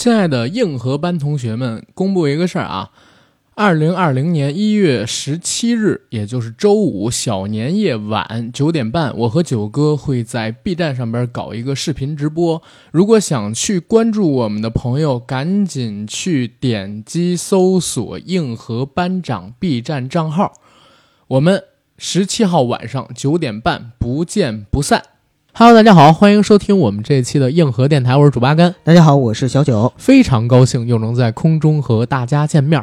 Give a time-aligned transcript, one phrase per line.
[0.00, 2.90] 亲爱的硬核班同学们，公布一个事儿啊！
[3.54, 12.62] 二零二零年一月十七日，也就是周五小年夜晚九点半，我和九哥会在 B 站上边搞一个视频直播。
[12.90, 20.54] 如果想去关注我们的朋友，赶紧去点击搜索“硬核班长 ”B 站账号。
[21.26, 21.62] 我们
[21.98, 25.09] 十七号晚上九点半不见不散。
[25.52, 28.74] Hello，大家好，欢迎收听我们这一期的硬核电台，我是主八甘。
[28.84, 32.82] 大家好，我是小九，非常高兴又能在空中和大家见面。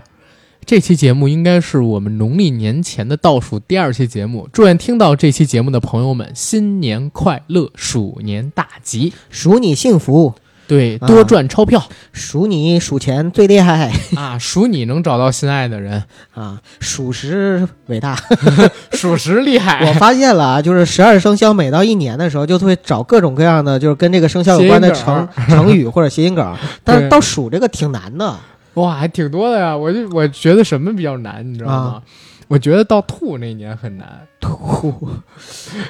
[0.65, 10.33] 这期节目应该是我们农历年前的倒数第二期节目，祝愿听到这期节目的朋友们新年快乐，鼠年大吉，鼠你幸福，
[10.67, 11.81] 对，啊多赚钞票
[12.11, 16.03] 数你数钱最厉害啊，数你能找到心爱的人，
[16.35, 18.17] 啊，属实伟大。
[18.91, 19.93] 属实厉害 我。
[19.93, 28.35] 发现了啊，就是十二生肖每到一年的时候，就会找各种各样的，就是跟这个生肖有关的成成语或者谐音梗， 但是对到数这个挺难的。
[28.73, 29.75] 哇，还挺多的呀！
[29.75, 31.75] 我就我觉得什么比较难，你知道吗？
[31.75, 32.01] 啊
[32.47, 34.07] 我觉得到兔那年很难，
[34.39, 34.93] 兔，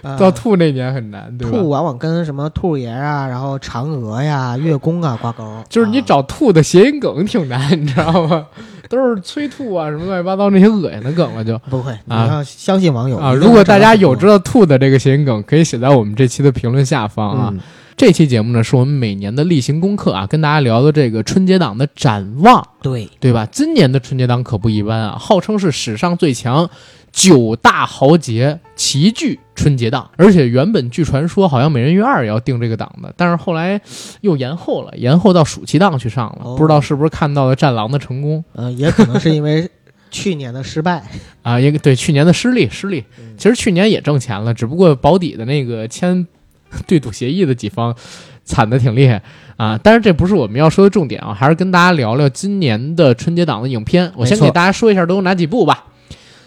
[0.01, 1.57] 啊 到兔那年很难，对吧？
[1.57, 5.63] 兔往往跟什么兔爷啊，然后嫦娥呀、月宫啊挂钩。
[5.69, 8.47] 就是你啊找兔的谐音梗挺难，你知道吗？
[8.89, 13.33] 都是催吐啊，什么乱七八糟那些恶心的梗了就不会，你啊要相信网友啊。
[13.33, 17.49] 如果大家有知道兔的这个谐音梗，可以写在我们这期的评论下方啊。
[17.51, 17.59] 嗯
[17.97, 23.47] 这期节目呢，是我们每年的例行功课啊，跟大家聊的这个春节档的展望，对，对吧？
[23.51, 26.69] 今年的春节档可不一般啊，号称是史上最强
[27.11, 33.81] 九大豪杰齐聚春节档，而且原本据传说好像《美人鱼二》也要定这个档的，但是后来
[34.21, 39.67] 又延后了，延后到暑期档去上了，哦不知道是不是看到了《战狼》的成功呃，也可能是因为
[40.11, 41.03] 去年的失败。
[41.41, 41.59] 啊？
[41.59, 43.03] 一个对去年的失利，失利。
[43.17, 46.27] 嗯其实去年也挣钱了，只不过保底的那个签
[46.87, 47.95] 对赌协议的几方
[48.43, 49.21] 惨的挺厉害
[49.55, 49.79] 啊。
[49.81, 54.11] 但是这不是我们要说的重点啊，还是跟大家聊聊今年的春节档的影片。
[54.15, 55.85] 我先给大家说一下都有哪几部吧。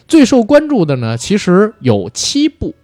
[0.09, 2.75] 最受关注的呢，其实有七部。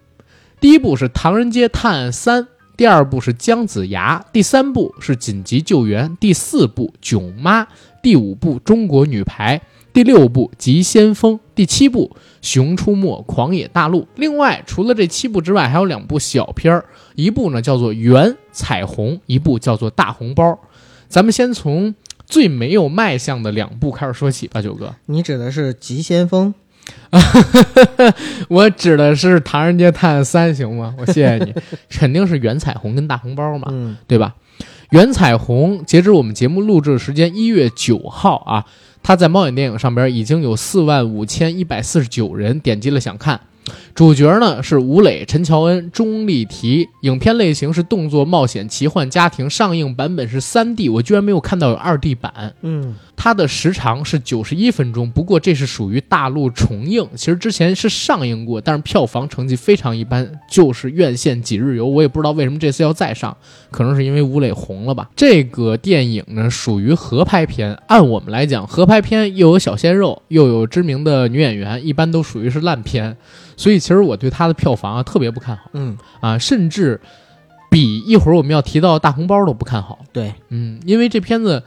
[0.61, 2.43] 第一部是《唐人街探案三》，
[2.77, 7.65] 第二部是《姜子牙》，第三部是《紧急救援》，第四部《囧妈》，
[8.03, 9.59] 第五部《中国女排》，
[9.93, 12.11] 第六部《急先锋》，第七部
[12.47, 14.03] 《熊出没：狂野大陆》。
[14.15, 16.85] 另外，除了这七部之外，还有两部小片儿，
[17.17, 20.53] 一部呢叫做《圆彩虹》，一部叫做《大红包》。
[21.09, 21.93] 咱们先从
[22.25, 24.95] 最没有卖相的两部开始说起吧，九哥。
[25.07, 26.55] 你指的是急先锋？
[28.49, 30.95] 我指的是《唐人街探案三》，行吗？
[30.99, 31.53] 我谢谢你，
[31.91, 34.37] 肯定是圆彩虹跟大红包嘛，嗯，对吧？
[34.91, 38.65] 圆彩虹，截止我们节目录制的时间一月九号啊，
[39.07, 43.41] 他在猫眼电影上边已经有四万五千一百四十九人点击了想看。
[43.95, 52.55] 主角呢是吴磊、陈乔恩、钟丽缇，影片类型是动作、冒险、奇幻、家庭，上映版本是三 D，我居然没有看到有二 D 版。
[52.63, 61.87] 嗯，它的时长是九十一分钟，不过这是属于大陆重映，其实之前是上映过，但是票房成绩非常一般，就是院线几日游。
[61.87, 63.37] 我也不知道为什么这次要再上，
[63.71, 65.09] 可能是因为吴磊红了吧。
[65.17, 73.17] 这个电影呢属于合拍片，按我们来讲，合拍片又有小鲜肉，又有知名的女演员，一般都属于是烂片，
[73.57, 77.01] 所以其实我对它的票房啊特别不看好嗯，啊，甚至
[77.71, 79.99] 比一会儿我们要提到的大红包都不看好。
[80.13, 81.63] 对，嗯，因为这片子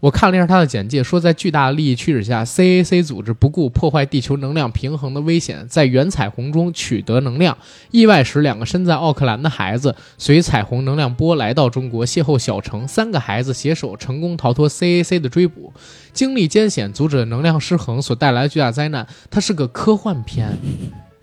[0.00, 7.56] 我看了一下它的简介，说在巨大的利益驱使下，CAC 组织不顾破坏地球能量平衡的危险，在原彩虹中取得能量。
[7.90, 15.72] 意外使两个身在奥克兰的孩子随彩虹能量波来到中国，邂逅小城，三个孩子携手成功逃脱 CAC 的追捕，
[16.12, 19.06] 经历艰险，阻止了能量失衡所带来的巨大灾难。
[19.30, 20.58] 它是个科幻片，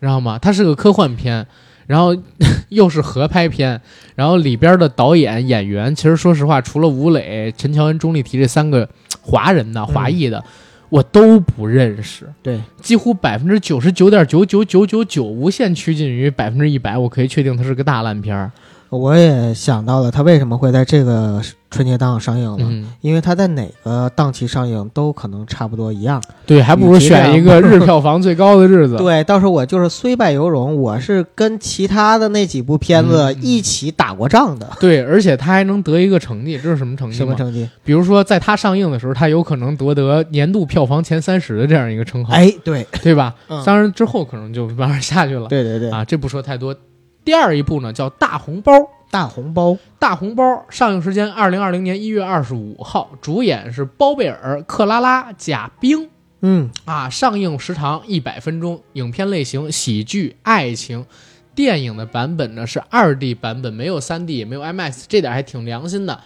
[0.02, 0.38] 知道吗？
[0.38, 1.48] 它是个科幻片。
[1.88, 2.16] 然后
[2.70, 3.82] 又是合拍片，
[4.16, 8.88] 然后里边的导演、演员，其实说实话，除了吴磊、陈乔恩、钟丽缇这三个
[9.22, 10.42] 华人的、华裔的，
[10.88, 12.26] 我都不认识。
[12.42, 18.50] 对，几乎百分之九十九点九九九九九，无限趋近于百分之一百，我可以确定它是个大烂片儿。
[18.92, 26.22] 我也想到了他为什么会在这个春节档上映了，嗯，因为他在哪个档期上映都可能差不多一样。
[26.46, 28.98] 对，还不如选一个日票房最高的日子。
[28.98, 34.68] 对，到时候我就是虽败犹荣，我是跟其他的那几部片子嗯一起打过仗的。
[34.82, 37.18] 对，而且他还能得一个成绩，这是什么成绩？
[37.18, 37.70] 什么成绩？
[37.86, 43.34] 比如说，在他上映的时候，他有可能夺得年度票房前三十的这样一个称号，哎，对，对吧？
[43.48, 45.48] 嗯当然之后可能就慢慢下去了。
[45.48, 46.76] 对对对，啊，这不说太多。
[47.24, 48.74] 第二一部呢叫《大红包》，
[49.12, 56.10] 《大红包，大红包》上映时间二零二零年一月二十五号，主演是包贝尔、克拉拉、贾冰
[56.42, 57.10] 嗯，啊。
[57.10, 61.06] 上映时长一百分钟，影片类型喜剧、爱情。
[61.54, 66.22] 电影的版本呢是二 D 版本，没有三 D，也没有 IMAX，这点还挺良心的。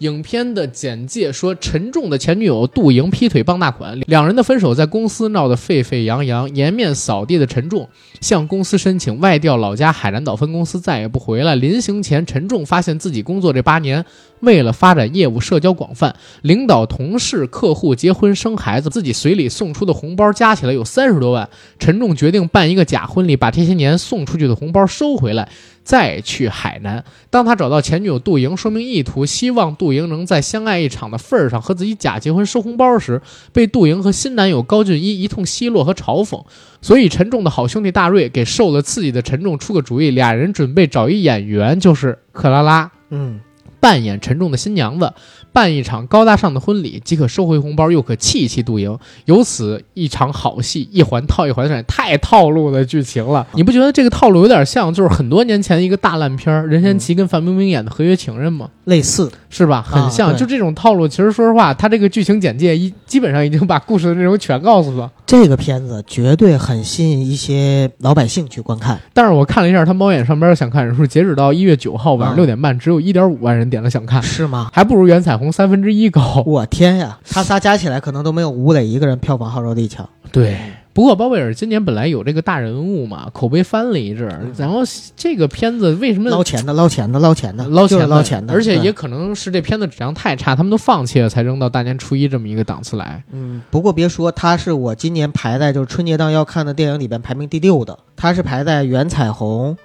[0.00, 6.54] 影片的简介说，陈重的前女友杜莹劈腿傍大款，两人的分手在公司闹得沸沸扬扬。
[6.54, 7.86] 颜面扫地的陈重
[8.22, 11.54] 向公司申请外调老家海南岛分公司，再也不回来。
[11.54, 14.02] 临行前，陈重发现自己工作这八年，
[14.40, 21.46] 为了发展业务，社交广泛，领导、同事、客户结婚生孩子，自己随礼送出的红包加起来有三十多万。
[21.78, 25.46] 陈重决定办一个假婚礼，把这些年送出去的红包收回来。
[25.90, 33.20] 再去海南，当他找到前女友杜莹，说明意图，希望杜莹能在相爱一场的份儿上和自己假结婚收红包时，
[33.52, 36.44] 被杜莹和新男友高俊一一通奚落和嘲讽。
[36.80, 43.40] 所以，陈重的好兄弟大瑞给受了刺激的陈重出个主意，俩人准备找一演员，就是克拉拉，嗯，
[43.80, 45.12] 扮演陈重的新娘子。
[45.52, 53.46] 办一场高大上的婚礼，即可收回红包，又可气气杜莹，由此一场好戏，一环套一环上，太套路的剧情了。
[53.52, 58.68] 你不觉得这个套路有点像，就是很多年前一个大烂片任贤齐跟范冰冰演的《合约情人》吗？
[58.84, 59.82] 类似是吧？
[59.82, 61.08] 很像，就这种套路。
[61.08, 65.10] 其实说实话，他这个剧情简介一基本上已经把故事的内容全告诉了。
[65.26, 69.00] 这个片子绝对很吸引一些老百姓去观看。
[69.12, 74.70] 但是我看了一下他猫眼上边想看人数，截止到一月九号晚上六点半，只有一点五万人点了想看，是吗？
[74.72, 75.39] 还不如原彩。
[75.40, 77.18] 红三分之一高，我天呀！
[77.28, 80.08] 他仨加起来可能都没有吴磊一个人票房号召力强。
[80.30, 80.56] 对，
[80.92, 84.82] 不过包贝尔今年本来有这个大人物嘛，口碑翻了一阵，然后
[85.16, 88.52] 这个片子为什么捞钱的、捞钱的、捞钱的、捞钱捞钱的？
[88.52, 93.24] 而且也可能是这片子质量太差，他们都放弃了，才扔到大年初一这么一个档次来。
[93.32, 99.70] 嗯，不过别说，他是我今年排在就是春节档要看的电影里边排名第六的，他是排在《袁彩虹》。《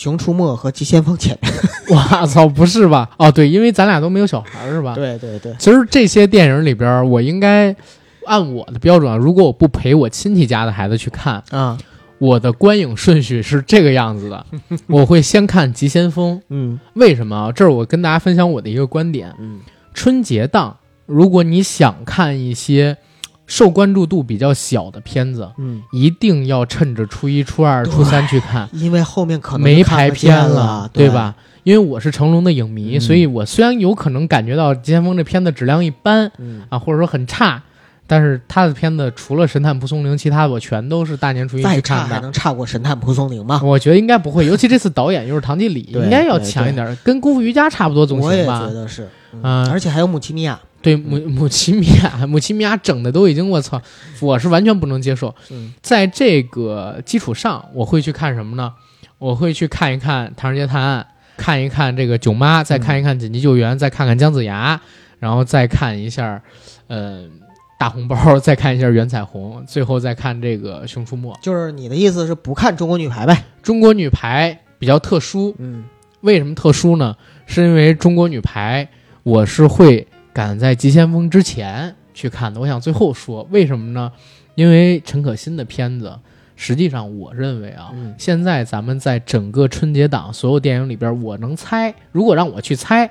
[0.00, 1.52] 熊出没》和《急先锋》 前面，
[1.90, 3.10] 我操，不是吧？
[3.18, 4.94] 哦，对，因为咱俩都没有小孩，是吧？
[4.94, 5.54] 对对对。
[5.58, 7.76] 其实这些电影里边，我应该
[8.24, 11.76] 按我的标准，如果我不陪我亲戚家的孩子去看啊，
[12.16, 14.46] 我的观影顺序是这个样子的：
[14.88, 16.38] 我会先看《急先锋》。
[16.48, 17.52] 嗯，为什么？
[17.54, 19.34] 这是我跟大家分享我的一个观点。
[19.38, 19.60] 嗯，
[19.92, 22.96] 春节档，如果你想看一些。
[23.50, 31.34] 受关注度比较小的片子，嗯，一定要趁着初一、初二、初三去看，因为后面可能没排片了，对吧？
[31.64, 37.60] 因为我是成龙的影迷，所以我虽然有可能感觉到《急先锋》这片子质量一般，嗯啊，或者说很差，
[38.06, 42.14] 但是他的片子除了《神探蒲松龄》，其他的我全都是大年初一去看的。
[42.14, 43.60] 还能差过《神探蒲松龄》吗？
[43.64, 48.60] 我觉得应该不会，尤其这次导演又是唐季礼，应该要强一点，跟《功夫瑜伽》差不多总行吧？
[48.60, 49.08] 我也觉得是，
[49.42, 50.58] 嗯，而且还有姆奇米亚。
[50.82, 53.80] 对母母奇米亚，母奇米亚整的都已经我操，
[54.20, 55.34] 我是完全不能接受。
[55.82, 58.72] 在这个基础上，我会去看什么呢？
[59.18, 61.06] 我会去看一看《唐人街探案》，
[61.36, 64.80] 看一看这个囧妈，再看一看《紧急救援》，再看看姜子牙，
[65.18, 66.40] 然后再看一下，
[66.86, 67.24] 呃，
[67.78, 71.30] 大红包，再看一下袁彩虹，最后再看这个《熊出没》。
[71.42, 73.44] 就是你的意思是不看中国女排呗？
[73.62, 75.84] 中国女排比较特殊，嗯，
[76.22, 77.14] 为什么特殊呢？
[77.44, 78.88] 是因为中国女排，
[79.22, 80.06] 我是会。
[80.32, 84.12] 赶在《急先锋》之前去看的，我想最后说为什么呢？
[84.54, 86.18] 因为陈可辛的片子，
[86.56, 93.10] 实际上我认为啊，现在咱们在整个春节档所有电影里边，我能猜，如果让我去猜，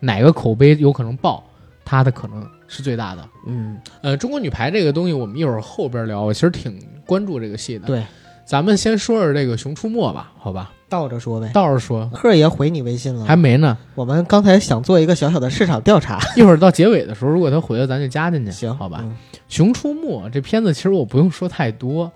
[0.00, 1.44] 哪个口碑有可能爆，
[1.84, 3.28] 他的可能是最大的。
[3.46, 6.22] 嗯，呃，中国女排这个东西，我们一会儿后边聊。
[6.22, 7.86] 我其实挺关注这个戏的。
[7.86, 8.04] 对，
[8.44, 10.72] 咱们先说说这个《熊出没》吧，好吧？
[10.88, 12.08] 倒着说呗，倒着说。
[12.12, 13.24] 贺爷回你微信了？
[13.24, 13.76] 还没呢。
[13.94, 18.50] 我们刚才想做一个小小的市场调查，一会儿到结尾的时候，如果他回了，咱就加进去。
[18.50, 19.04] 行，好吧。
[19.48, 22.10] 《熊出没》这片子其实我不用说太多，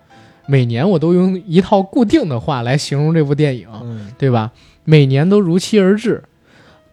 [0.46, 3.68] 每年我都用一套固定的话来形容这部电影，
[4.18, 4.52] 对吧？
[4.84, 6.24] 每年都如期而至，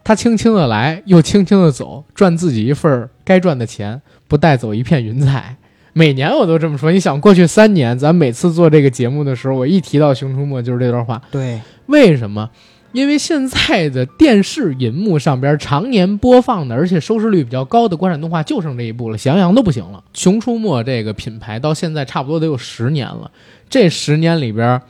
[0.04, 5.56] 他轻轻的来，又轻轻的走，赚自己一份该赚的钱，不带走一片云彩。
[6.00, 6.90] 每年我都这么说。
[6.90, 11.20] 你想，过去三年，咱每次做这个节目的时候，我一提到《熊出没》就是这段话。
[11.30, 12.48] 对，为什么？
[12.92, 20.02] 因为现在的电视银幕上边常年播放的，而且收视率比较高的国产动画就剩这一部了，《喜羊羊》都不行了。
[20.18, 23.30] 《熊出没》这个品牌到现在差不多得有十年了，
[23.68, 24.80] 这十年里边，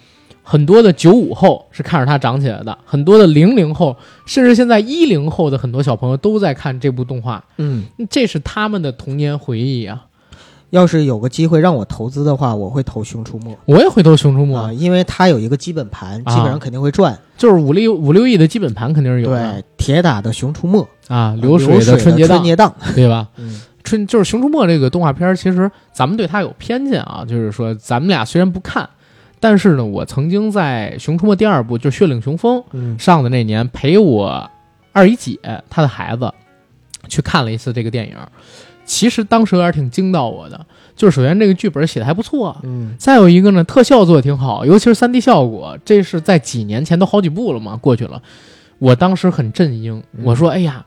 [0.44, 7.44] 很多的九五后是看着它长起来的，很多的零零后，甚至现在一零后的很多小朋友都在看这部动画。
[7.56, 10.06] 嗯，这是他们的童年回忆啊。
[10.70, 13.52] 要是有个机会让我投资的话，我会投《熊出没》。
[13.66, 17.18] 我也会投《熊出没》啊，因为它有一个基本盘，基本上肯定会赚。
[17.36, 19.52] 就是五六五六亿的基本盘肯定是有的。
[19.52, 20.78] 对，铁打的《熊出没》
[21.14, 23.28] 啊，流水的春节档，春节档，对吧？
[23.36, 27.24] 嗯，春就是《熊出没》这个动画片，其实咱们对它有偏见啊。
[27.26, 28.88] 就是说，咱们俩虽然不看，
[29.40, 32.62] 但是呢，我曾经在《熊出没》第二部就《血领雄风》
[32.98, 34.48] 上的那年，陪我
[34.92, 35.36] 二姨姐
[35.68, 36.30] 她的孩子
[37.08, 38.14] 去看了一次这个电影。
[38.90, 40.66] 其实当时有点挺惊到我的，
[40.96, 48.20] 就是首先这个剧本写的还不错，嗯，再有一个呢，特效做的挺好，尤其是三 D 效果，这是在几年前都好几部了嘛，过去了，
[48.80, 50.84] 我当时很震惊，我说，哎呀，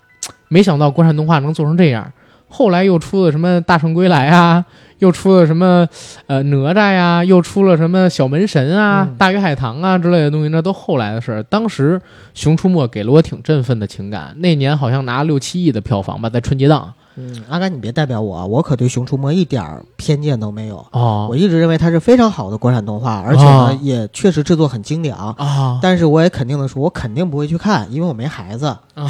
[0.50, 2.12] 没想到国产动画能做成这样。
[2.50, 4.66] 后来又出了什么《大圣归来》啊，
[5.00, 5.88] 又出了什么
[6.28, 11.42] 呃哪吒呀，又出了什么小门神啊、嗯大鱼海棠啊之类的东西，那都后来的事儿。
[11.44, 11.98] 当时
[12.36, 16.94] 《熊出没》给了我挺振奋的情感，那年好像拿六七亿的票房吧，在春节档。
[17.16, 20.86] 嗯，阿甘，你别代表我啊，我可对《熊出没》一点儿偏见都没有。
[20.92, 25.32] 哦我一直认为它是非常好的国产动画，而且呢，哦也确实制作很精良。
[25.34, 28.76] 啊，但是我也肯定的说，我肯定不会去看，因为我没孩子。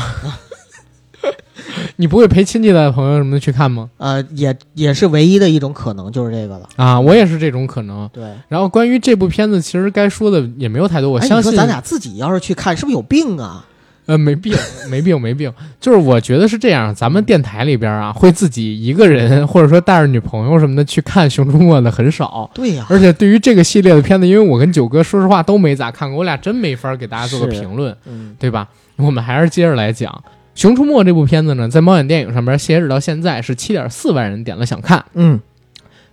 [1.95, 3.89] 你不会陪亲戚的朋友什么的去看吗？
[3.98, 6.67] 呃，也也是唯一的一种可能，就是这个了。
[6.75, 8.10] 啊，我也是这种可能。
[8.12, 11.10] 对，然后关于这部片子，其实该说的也没有太多。
[11.10, 13.65] 我哎，相信咱俩自己要是去看，是不是有病啊？
[14.05, 14.53] 呃，没病，
[14.89, 15.51] 没病，没病。
[15.79, 22.50] 就是我觉得是这样，咱们电台里边啊，会自己一个人，或者说带着女朋友什么的去看《熊出没》的很少。
[22.53, 28.67] 对呀、而且对于这个系列的片子，因为我跟九哥说实话都没咋看过，我俩真没法给大家做个评论，嗯，对吧？
[28.98, 30.12] 我们还是接着来讲
[30.53, 35.03] 《熊出没》这部片子呢，在猫眼电影上边，截止到现在是七点四万人点了想看。
[35.13, 35.39] 嗯，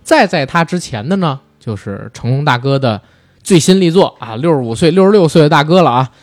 [0.02, 3.02] 再在他之前的呢，就是成龙大哥的
[3.42, 6.11] 最新力作啊，六十五岁、六十六岁的大哥了啊，《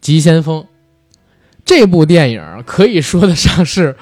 [0.00, 0.60] 急先锋》
[1.64, 3.96] 这部电影可以说得上是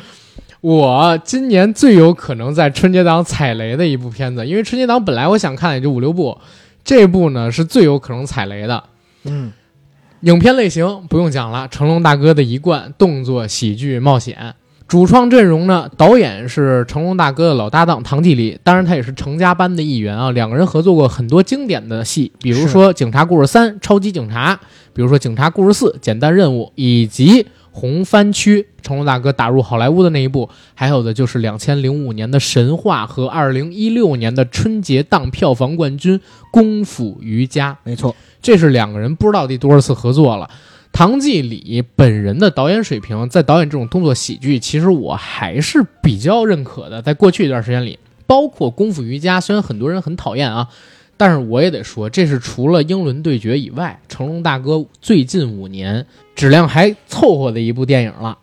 [0.60, 6.38] 我今年最有可能在春节档踩雷的一部片子，因为春节档本来我想看也就五六部，
[6.82, 8.84] 这部呢是最有可能踩雷的。
[9.24, 9.52] 嗯，
[10.22, 14.54] 影片类型不用讲了，成龙大哥的一贯动作喜剧冒险。
[14.88, 20.30] 主创阵容呢，导演是成龙大哥的老搭档唐季礼，当然他也是成家班的一员啊。
[20.30, 24.54] 两个人合作过很多经典的戏，比如说《警察故事三》《超级警察》，
[24.94, 36.18] 比如说《警察故事四》《简单任务》，以及红番区成龙大哥打入好莱坞的那一部，还有的就是两千零五年的《神话》和二零一六年的春节档票房冠军
[36.50, 37.72] 《功夫瑜伽》。
[37.84, 40.48] 没错，这是两个人不知道第多少次合作了。
[40.92, 47.00] 唐季礼本人的导演水平，在导演这种动作喜剧，其实我还是比较认可的。
[47.00, 50.68] 在过去一段时间里，包括《功夫瑜伽》，虽然很多人很讨厌啊，
[51.16, 56.04] 但是我也得说，这是除了《英伦对决》以外，成龙大哥最近五年
[56.34, 58.38] 质量还凑合的一部电影了。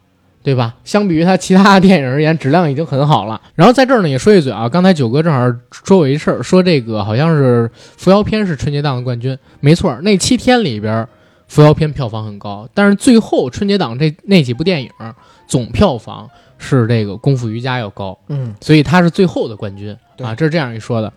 [0.45, 0.75] 对吧？
[0.83, 3.41] 相比于他其他的电影而言，质量已经很好了。
[3.55, 10.93] 然后在这儿呢，也说一嘴啊，刚才九哥正好说我一事儿，说这个好像是《扶摇篇》是春节档的冠军，没错，那七天里边，
[11.47, 14.89] 《扶摇篇》票房很高，但是最后春节档这那几部电影
[15.47, 21.11] 总票房是这个《功夫瑜伽》要高，嗯，所以他是最后的冠军啊，这是这样一说的。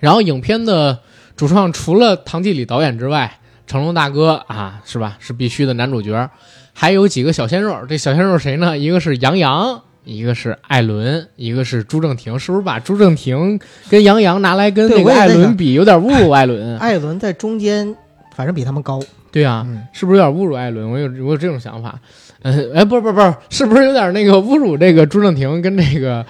[0.00, 0.98] 然后影片的
[1.34, 5.16] 主创除了唐季礼导演之外，成龙大哥啊，是吧？
[5.18, 6.30] 是必须的男主角，
[6.74, 7.74] 还有几个小鲜肉。
[7.88, 8.76] 这小鲜肉谁呢？
[8.76, 12.38] 一个是杨洋，一个是艾伦，一个是朱正廷。
[12.38, 16.76] 是不是把朱正廷跟杨洋拿来跟那个艾伦比，有点侮辱艾伦？
[16.78, 17.96] 艾伦在中间，
[18.34, 19.00] 反正比他们高。
[19.34, 20.88] 对啊，嗯，是不是有点侮辱艾伦？
[20.88, 21.98] 我有我有这种想法。
[22.42, 26.24] 嗯，哎，不是不是不是，是不是有点那个侮辱这个朱正廷跟这个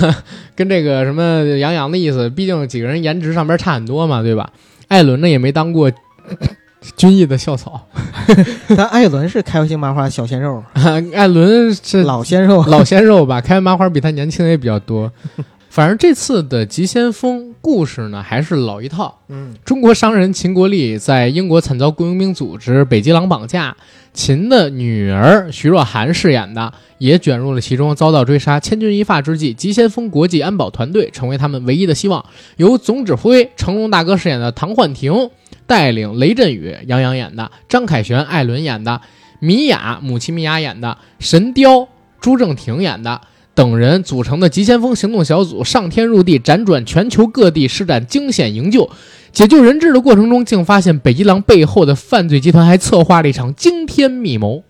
[0.54, 2.28] 跟这个什么杨洋的意思？
[2.28, 4.50] 毕竟几个人颜值上边差很多嘛，对吧？
[4.88, 5.90] 艾伦呢也没当过
[6.96, 7.80] 军艺的校草，
[8.76, 10.62] 但艾伦是开心麻花小鲜肉，
[11.14, 12.62] 艾伦是老鲜肉。
[12.66, 15.10] 老鲜肉吧，开心麻花比他年轻的也比较多。
[15.70, 19.20] 反正这次的急先锋故事呢，还是老一套。
[19.28, 23.76] 嗯，中国商人秦国立在英国惨遭雇佣兵组织北极狼绑架，
[24.12, 28.58] 秦的女儿徐若涵饰演的也卷入了其中，遭到追杀。
[28.58, 32.24] 千钧一发之际，急先锋国际安保团队成为他们唯一的希望。
[32.56, 35.30] 由总指挥成龙大哥饰演的唐焕廷
[35.68, 39.00] 带领雷震宇、杨洋演的，张凯旋、艾伦演的，
[39.38, 41.86] 米娅母亲米娅演的，神雕
[42.20, 43.20] 朱正廷演的。
[43.54, 48.88] 等人组成的急先锋行动小组上天入地，辗转全球各地，施展惊险营救。
[49.32, 54.64] 解救人质的过程中，竟发现北极狼背后的犯罪集团还策划了一场惊天密谋。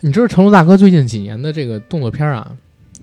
[0.00, 2.52] 你知道成龙大哥最近几年的这个动作片啊，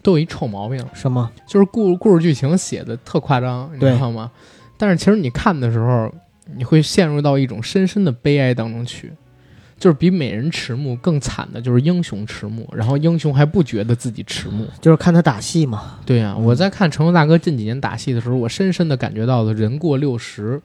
[0.01, 1.29] 都有一臭毛病，什么？
[1.47, 4.31] 就是故故事剧情写的特夸张，你知道吗？
[4.77, 6.13] 但是其实你看的时候，
[6.55, 9.11] 你会陷入到一种深深的悲哀当中去。
[9.83, 14.65] 就是比美人迟暮更惨的，就是英雄迟暮，然后英雄还不觉得自己迟暮。
[14.79, 15.97] 就是看他打戏嘛。
[16.05, 20.61] 对呀、我在看成龙大哥近几年打戏的时候，我深深的感觉到了人过六十，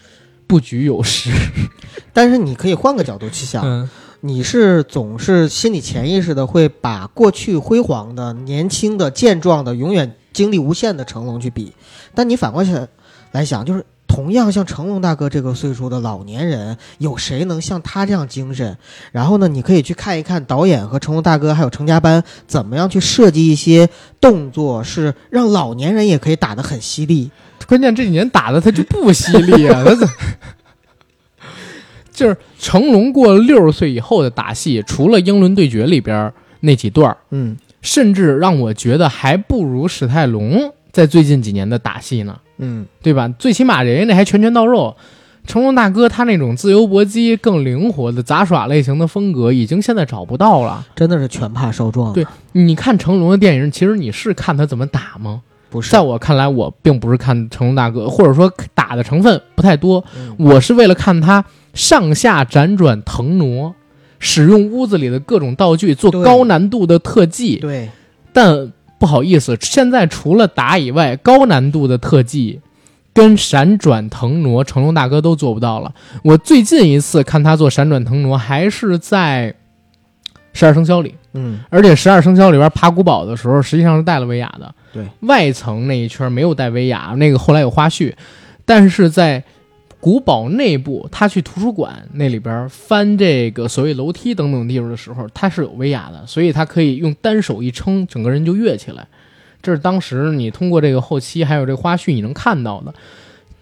[0.48, 1.30] 不局有时。
[2.14, 3.90] 但是你可以换个角度去想，嗯，
[4.22, 11.74] 你是总是心里潜意识的会把过去辉煌的、年轻的、健壮的、永远精力无限的成龙去比，
[12.14, 12.74] 但你反过去
[13.32, 18.76] 来想，就是同样像成龙大哥这个岁数的老年人，有谁能像他这样精神？
[19.10, 23.88] 然后呢，你可以去看一看导演和成龙大哥还有成家班怎么样去设计一些
[24.20, 27.30] 动作，是让老年人也可以打得很犀利。
[27.66, 30.06] 关键这几年打的他就不犀利啊，他怎？
[32.12, 43.28] 就是成龙过了六十岁以后的打戏，除了《英伦对决》里边那几段儿，嗯甚至让我觉得还不如史泰龙在最近几年的打戏呢，嗯，对吧？
[43.38, 44.96] 最起码人家那还拳拳到肉。
[45.44, 50.86] 成龙大哥他那种自由搏击、更灵活的杂耍类型的风格，已经现在找不到了。
[50.94, 52.12] 真的是拳怕少壮。
[52.12, 55.42] 对你看成龙的电影，其实你是看他怎么打吗？
[55.68, 61.44] 不是在我看来，我并不是看成龙大哥，或者说打的成分不太多，嗯我是为了看他
[61.74, 63.74] 上下辗转腾挪，
[64.20, 67.56] 使用屋子里的各种道具做高难度的特技。
[67.56, 67.88] 对，
[68.32, 68.70] 但
[69.02, 72.60] 不好意思，现在除了打以外，高难度的特技
[73.12, 75.92] 跟闪转腾挪，成龙大哥都做不到了。
[76.22, 79.52] 我最近一次看他做闪转腾挪，还是在
[80.52, 81.16] 《十二生肖》里。
[81.32, 84.72] 嗯而且《十二生肖》里边爬古堡的时候，实际上是带了威亚的。
[84.92, 88.12] 对，外层那一圈没有带威亚，那个后来有花絮，
[88.64, 89.42] 但是在
[90.02, 99.06] 古堡内部，他去图书馆那里边翻这个所谓楼梯等等地方的时候，他是有威亚的，所以他可以用单手一撑，整个人就跃起来。
[99.62, 102.92] 这是当时你通过这个后期还有这个花絮你能看到的，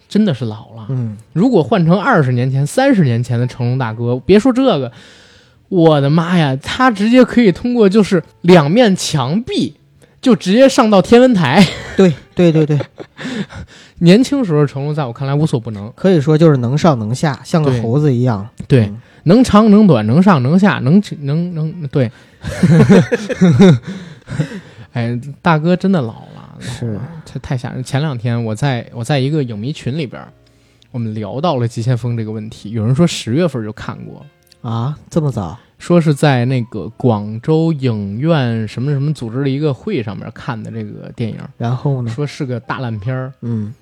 [0.08, 0.86] 真的是老了。
[0.88, 4.90] 嗯，如果换成二十年前、三十年前的成龙大哥，别说这个，
[5.68, 9.74] 我的妈呀，他直接可以通过就是两面墙壁
[10.20, 11.64] 就直接上到天文台。
[11.96, 12.78] 对对对对，
[14.00, 18.48] 年轻时候成龙在我看来无所不能，可以说就是能上能下，像个猴子一样。
[18.66, 22.10] 对，嗯能长能短，能上能下，能能能对。
[24.92, 27.84] 哎，大哥真的老了，是太太吓人。
[27.84, 30.22] 前两天我在我在一个影迷群里边，
[30.90, 34.24] 我们聊到了急先锋这个问题，有人说十月份就看过，
[34.62, 35.58] 啊，这么早？
[35.80, 42.10] 说是在那个广州影院什么什么组织的一个会上面看的这个电影，然后呢？
[42.10, 43.74] 说是个大烂片儿，嗯，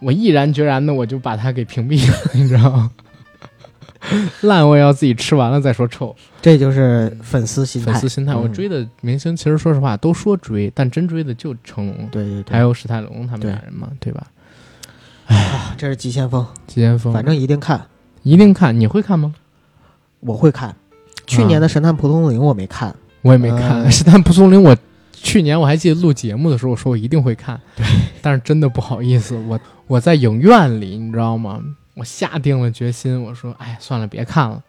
[0.00, 2.90] 我毅然决然的我就把它给屏蔽了，你知道吗？
[4.42, 6.14] 烂我也要自己吃完了再说臭。
[6.42, 7.92] 这就是粉丝心态。
[7.92, 14.26] 粉丝心态，嗯我追的明星其实说实话都说追，但真追的就成龙，对对对，还有史泰龙他们俩人嘛，对吧？
[15.26, 17.86] 啊这是急先锋，急先锋，反正一定看，
[18.22, 19.34] 一定看，你会看吗？
[20.20, 20.74] 我会看。
[21.26, 24.76] 去年的《神探蒲松龄》我没看，我也没看， 神探蒲松龄，我
[25.12, 27.84] 去年我还记得录节目的时候，我说我一定会看，对，
[28.22, 31.60] 但是真的不好意思，我我在影院里，你知道吗？
[31.94, 34.62] 我下定了决心，我说，哎，算了，别看了，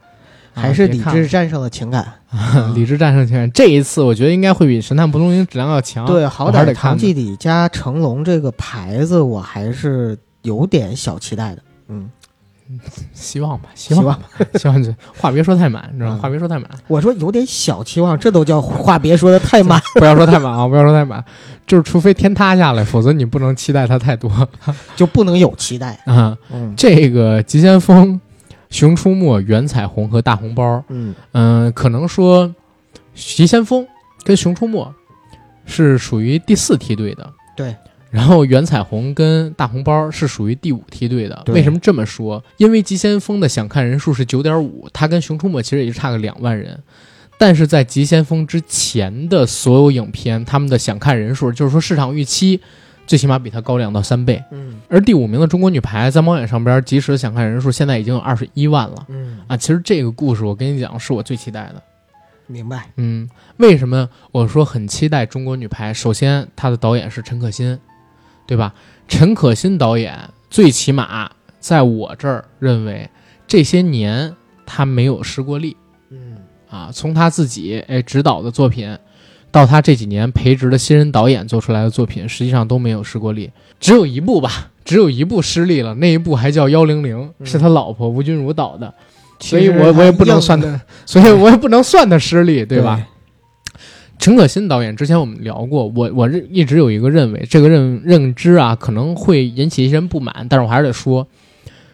[0.53, 2.13] 啊还是理智战胜了情感。
[2.31, 3.51] 了理智战胜情感。
[3.51, 6.05] 这一次，我觉得应该会比《神探蒲松龄》质量要强。
[6.05, 11.61] 对，好我还是得歹唐季礼加成龙这个牌子，我还是有点小期待的。
[11.89, 12.09] 嗯，
[13.13, 14.19] 希望吧，希望吧，
[14.55, 16.17] 希望这话别说太满，你知道吗？
[16.17, 16.69] 嗯话别说太满。
[16.87, 19.81] 我说有点小期望，这都叫话别说的太满。
[19.95, 20.65] 不要说太满啊！
[20.69, 21.23] 不要说太满，
[21.65, 24.31] 就是除非天塌下来，否则你不能期待它太多
[24.95, 25.99] 就不能有期待。
[26.05, 26.37] 啊。
[26.51, 28.19] 嗯这个急先锋、
[28.69, 32.53] 熊出没、原彩虹和大红包，嗯嗯、可能说
[33.15, 33.85] 急先锋
[34.23, 34.93] 跟熊出没
[35.65, 37.75] 是属于第四梯队的，对。
[38.17, 41.43] 然后袁彩虹跟大红包是属于第五梯队的。
[41.49, 42.43] 为什么这么说？
[42.57, 46.81] 因为急先锋的想看人数是九点五，它跟熊出没其实也就差个两万人。
[47.37, 52.59] 但是在急先锋之前的所有影片，他们的想看人数，就是说市场预期，
[53.05, 54.43] 最起码比它高两到三倍。
[54.49, 59.55] 嗯而第五名的中国女排在猫眼上边，即时的想看人数现在已经有二十一万了嗯，啊！
[59.55, 61.83] 其实这个故事我跟你讲，是我最期待的。
[62.47, 62.89] 明白。
[62.95, 65.93] 嗯，为什么我说很期待中国女排？
[65.93, 67.77] 首先，她的导演是陈可辛，
[68.47, 68.73] 对吧？
[69.07, 70.17] 陈可辛导演
[70.49, 71.29] 最起码
[71.59, 73.09] 在我这儿认为，
[73.45, 74.33] 这些年
[74.65, 75.77] 他没有失过力
[76.09, 76.37] 嗯
[76.69, 76.89] 啊。
[76.91, 78.97] 从他自己哎指导的作品，
[79.51, 88.93] 到他这几年培植的新人导演做出来的作品，实际上都没有失过力，只有一部吧，只有一部失利了，那一部还叫幺零零，嗯是他老婆吴君如导的，
[89.39, 93.01] 所以我我也不能算他，所以我也不能算他失利，对吧？？
[94.19, 101.27] 陈可辛导演之前我们聊过，我我认一直有一个认为，这个认认知啊可能会引起一些人不满，但是我还是得说，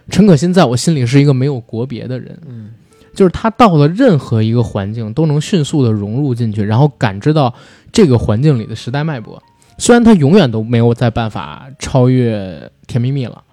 [0.09, 2.71] 陈可辛在我心里是一个没有国别的人，嗯
[3.13, 7.53] 就是他到了任何一个环境都能迅速的融入进去，然后感知到
[7.91, 9.41] 这个环境里的时代脉搏。
[9.77, 12.38] 虽然他永远都没有再办法超越
[12.88, 13.43] 《甜蜜蜜》了，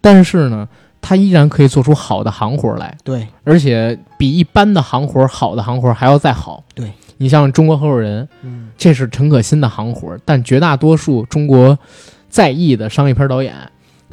[0.00, 0.68] 但是呢，
[1.00, 2.96] 他依然可以做出好的行活来。
[3.02, 6.62] 对，而且比一般的行活、好的行活还要再好。
[6.74, 11.78] 对你像《中国合伙人》，嗯这是陈可辛的行活，但绝大多数中国
[12.28, 13.54] 在役的商业片导演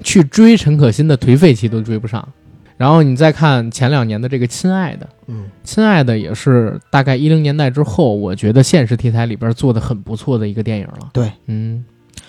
[0.04, 2.28] 去追陈可辛的颓废期都追不上。
[2.76, 11.10] 然后你再看前两年的这个《亲爱的》，《嗯亲爱的》也是大概一零年代之后，我觉得现实题材里边做的很不错的一个电影了。
[11.12, 11.84] 对，嗯，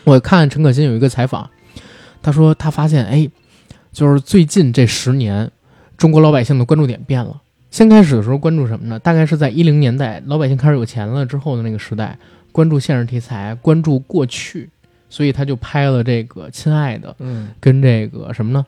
[0.04, 1.50] 我看陈可辛有一个采访，
[2.22, 3.28] 他说他发现，哎，
[3.92, 5.50] 就是最近这十年，
[5.96, 7.40] 中国老百姓的关注点变了。
[7.70, 8.98] 先开始的时候关注什么呢？
[8.98, 12.18] 大概是在一零年代，老百姓开始有钱了之后的那个时代，
[12.50, 14.70] 关注现实题材，关注过去，
[15.10, 18.64] 所以他就拍了这个《亲爱的》嗯，跟这个什么呢？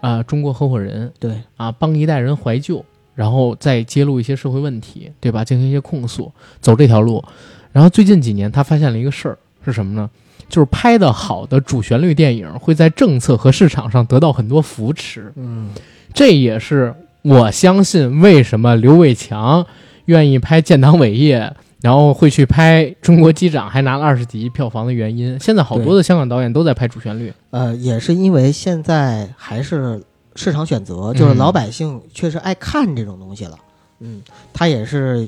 [0.00, 2.84] 啊、中国合伙人对，啊，帮一代人怀旧，
[3.14, 5.44] 然后再揭露一些社会问题，对吧？
[5.44, 7.24] 进行一些控诉，走这条路。
[7.72, 10.08] 然后最近几年，他发现了一个事儿是什么呢？
[10.48, 15.70] 就是拍的好的主旋律电影会在政策和市场上得到很多扶持，嗯，
[16.12, 19.64] 这也是我相信为什么刘伟强
[20.06, 25.38] 愿意拍建党伟业，然后会去拍中国机长，还拿了二十几亿票房的原因。
[25.40, 30.02] 现在好多的香港导演都在拍主旋律，呃，也是因为现在还是
[30.34, 31.38] 市场选择，就是嗯。
[31.38, 33.56] 老百姓确实爱看这种东西了。
[34.00, 34.20] 嗯，
[34.52, 35.26] 他也是，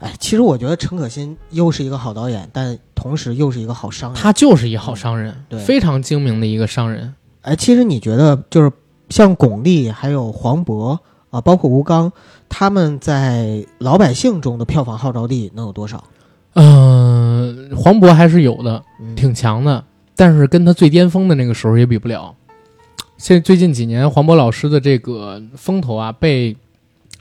[0.00, 4.20] 哎，其实我觉得陈可辛又是一个好导演，但同时又是一个好商人。
[4.20, 7.14] 他就是一好商人，对非常精明的一个商人。
[7.42, 8.72] 哎，其实你觉得就是
[9.10, 10.98] 像巩俐还有黄渤
[11.30, 12.10] 啊，包括吴刚，
[12.48, 16.02] 他们在老百姓中的票房号召力能有多少？
[16.54, 19.84] 嗯、黄渤还是有的，嗯，挺强的，
[20.16, 22.34] 但是跟他最巅峰的那个时候也比不了。
[23.18, 26.56] 现在最近几年，黄渤老师的这个风头啊，被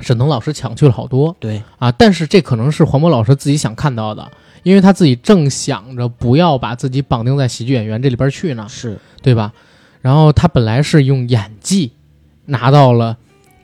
[0.02, 1.92] 沈腾老师抢去了好多对，啊。
[1.92, 4.32] 但是这可能是黄渤老师自己想看到的，
[4.64, 9.54] 因为他自己正想着不要把自己绑定在喜剧演员这里边去呢，是，对吧？
[10.02, 11.92] 然后他本来是用演技
[12.46, 13.18] 拿到了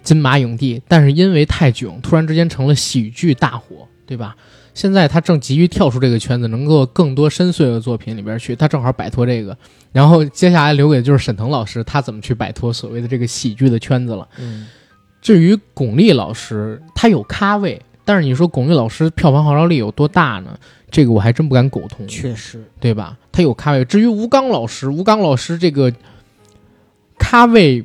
[0.04, 4.36] 金马影帝，但是因为太囧，突然之间成了喜剧大火，对吧？
[4.74, 9.58] 现在他正急于跳出这个圈子，能够更多深邃的作品里边去，他正好摆脱这个。
[9.94, 14.28] 然后接下来留给的就是沈腾老师，他怎么去摆脱所谓的这个喜剧的圈子了。
[14.38, 14.68] 嗯，
[15.26, 20.56] 至于巩俐老师，她有咖位，但是你说巩俐老师票房号召力有多大呢？
[20.92, 22.08] 这个我还真不敢苟同。
[22.08, 23.18] 确实，对吧？
[23.32, 23.84] 他有咖位。
[23.84, 25.92] 至于吴刚老师，吴刚老师这个
[27.18, 27.84] 咖位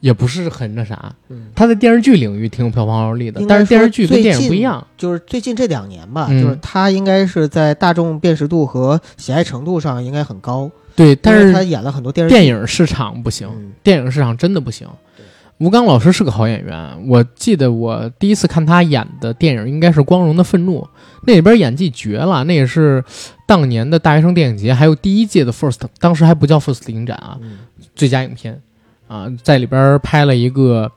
[0.00, 4.84] 也不是很那啥，嗯，他在电视剧领域挺有票房号召力的但是电视剧跟电影不一样。
[4.96, 15.26] 就是最近这两年吧，嗯就是他应该是在大众辨识度和喜爱程度上应该很高，对，但是他演了很多电视电影市场不行，嗯电影市场真的不行对。
[15.60, 20.80] 吴刚老师是个好演员，我记得我第一次看他演的电影应该是《光荣的愤怒》，
[21.26, 23.04] 那里边演技绝了，那也是
[23.46, 27.58] 当年的大学生电影节，还有第一届的 First，当时还不叫 First 影展啊，嗯
[27.94, 28.58] 最佳影片
[29.06, 30.90] 啊，在里边拍了一个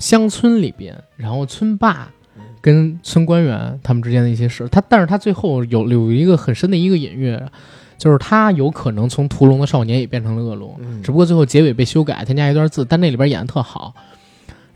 [0.00, 4.68] 乡村里边，然后村霸嗯跟村官员他们之间的一些事。
[4.68, 7.38] 他，但是他最后有有一个很深的一个隐喻，
[7.98, 13.92] 就是他有可能从屠龙的少年也变成了恶龙，嗯只不过最后结尾被修改，添加一段字，但那里边演的特好。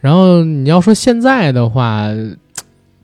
[0.01, 2.09] 然后你要说现在的话，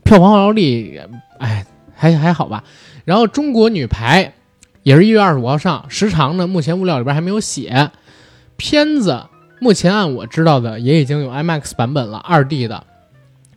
[0.03, 1.01] 票房号召力，
[1.39, 2.65] 哎，还还好吧。
[3.05, 4.35] 然后中国女排
[4.83, 7.91] 也是一月二十五号上，时长呢目前物料里边还没有写。
[8.57, 9.27] 片子
[9.61, 12.85] 目前按我知道的也已经有 IMAX 版本了，二 D 的。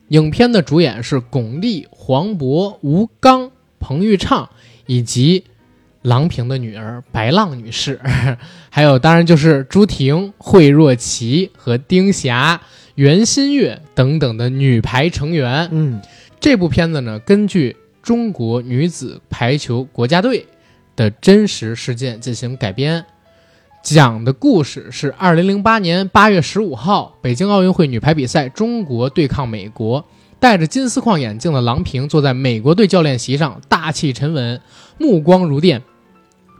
[0.09, 4.49] 影片的主演是巩俐、黄渤、吴刚、彭昱畅
[4.85, 5.45] 以及
[6.01, 7.99] 郎平的女儿白浪女士，
[8.69, 12.59] 还有当然就是朱婷、惠若琪和丁霞、
[12.95, 15.69] 袁心玥等等的女排成员。
[15.71, 16.01] 嗯
[16.39, 20.47] 这部片子呢，根据中国女子排球国家队
[20.95, 23.05] 的真实事件进行改编，
[23.83, 30.03] 讲的故事是二零零八年八月十五号北京奥运会女排比赛，中国对抗美国。
[30.39, 34.59] 戴着金丝框眼镜的郎平坐在美国队教练席上，大气沉稳，
[34.97, 35.83] 目光如电。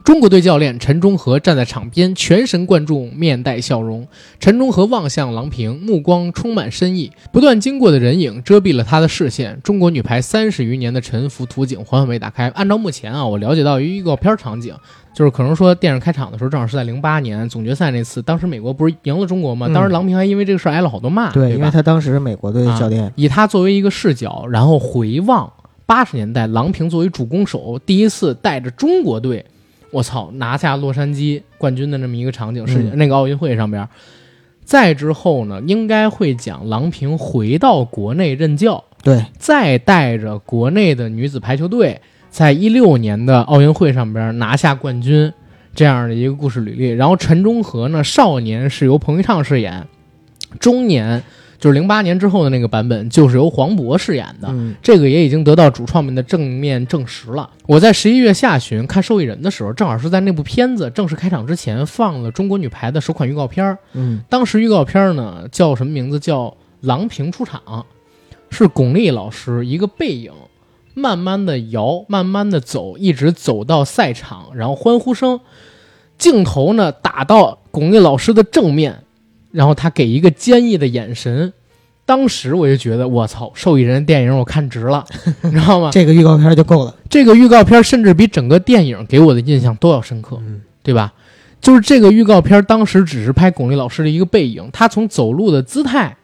[0.04, 4.06] 中国队教练陈忠和站在场边，全神贯注，面带笑容。
[4.40, 7.12] 陈忠和望向郎平，目光充满深意。
[7.30, 9.60] 不断经过的人影遮蔽了他的视线。
[9.62, 12.48] 中国女排三十余年的沉浮图景缓缓被打开。
[12.48, 14.74] 按照目前啊，我了解到一个预告片场景，
[15.14, 19.68] 就是可能说电视开场的时候正好是在零八年总决赛那次，当时美国不是赢了中国吗？
[19.68, 21.56] 嗯当时郎平还因为这个事挨了好多骂，对，对？
[21.56, 25.50] 因为他当时是美国队的教练，以他作为一个视角，然后回望
[25.86, 29.44] 八十年代，郎平作为主攻手，第一次带着中国队，
[29.92, 33.88] 我操，拿下洛杉矶冠军的这么一个场景，是嗯那个奥运会上边。
[34.64, 42.00] 再之后呢，应该会讲郎平回到国内任教，对，再带着国内的女子排球队，
[42.30, 45.32] 在一六年的奥运会上边拿下冠军，
[45.74, 46.90] 这样的一个故事履历。
[46.90, 49.86] 然后陈忠和呢，少年是由彭昱畅饰演，
[50.60, 51.22] 中年
[51.62, 54.48] 就是零八年之后的那个版本，就是由黄渤饰演的。
[54.50, 57.48] 嗯这个也已经得到主创们的正面证实了。
[57.68, 63.78] 我在十一月下旬看《受益人》的时候，正好是在那部片子正式开场之前放了中国女排的首款预告片儿。
[63.92, 66.18] 嗯当时预告片呢叫什么名字？
[66.18, 66.46] 叫
[66.80, 67.62] 《郎平出场》，
[68.50, 70.32] 是巩俐老师一个背影，
[70.94, 75.38] 慢慢的摇，慢慢的走，一直走到赛场，然后欢呼声，
[76.18, 79.04] 镜头呢打到巩俐老师的正面，
[79.52, 81.52] 然后他给一个坚毅的眼神。
[82.04, 85.06] 当时我就觉得，我操，受益人电影我看值了，
[85.42, 85.90] 你知道吗？
[85.92, 86.94] 这个预告片就够了。
[87.08, 91.12] 这个预告片甚至比整个电影给我的印象都要深刻，嗯，对吧？
[91.60, 96.16] 就是这个预告片当时只是拍巩俐老师的一个背影，他从走路的姿态，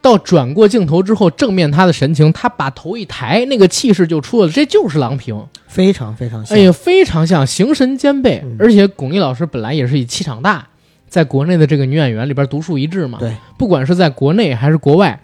[0.00, 5.46] 到转过镜头之后正面他的神情，他把头一抬，那个气势就出了，这就是郎平。
[5.66, 6.56] 非常非常像。
[6.56, 8.40] 哎呀，非常像，形神兼备。
[8.42, 10.66] 嗯而且巩俐老师本来也是以气场大，
[11.08, 13.18] 在国内的这个女演员里边独树一帜嘛。
[13.18, 15.20] 对，不管是在国内还是国外，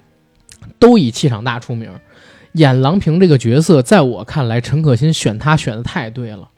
[0.79, 1.90] 都以气场大出名。
[2.53, 6.49] 演郎平这个角色，在我看来，陈可辛选她选的太对了。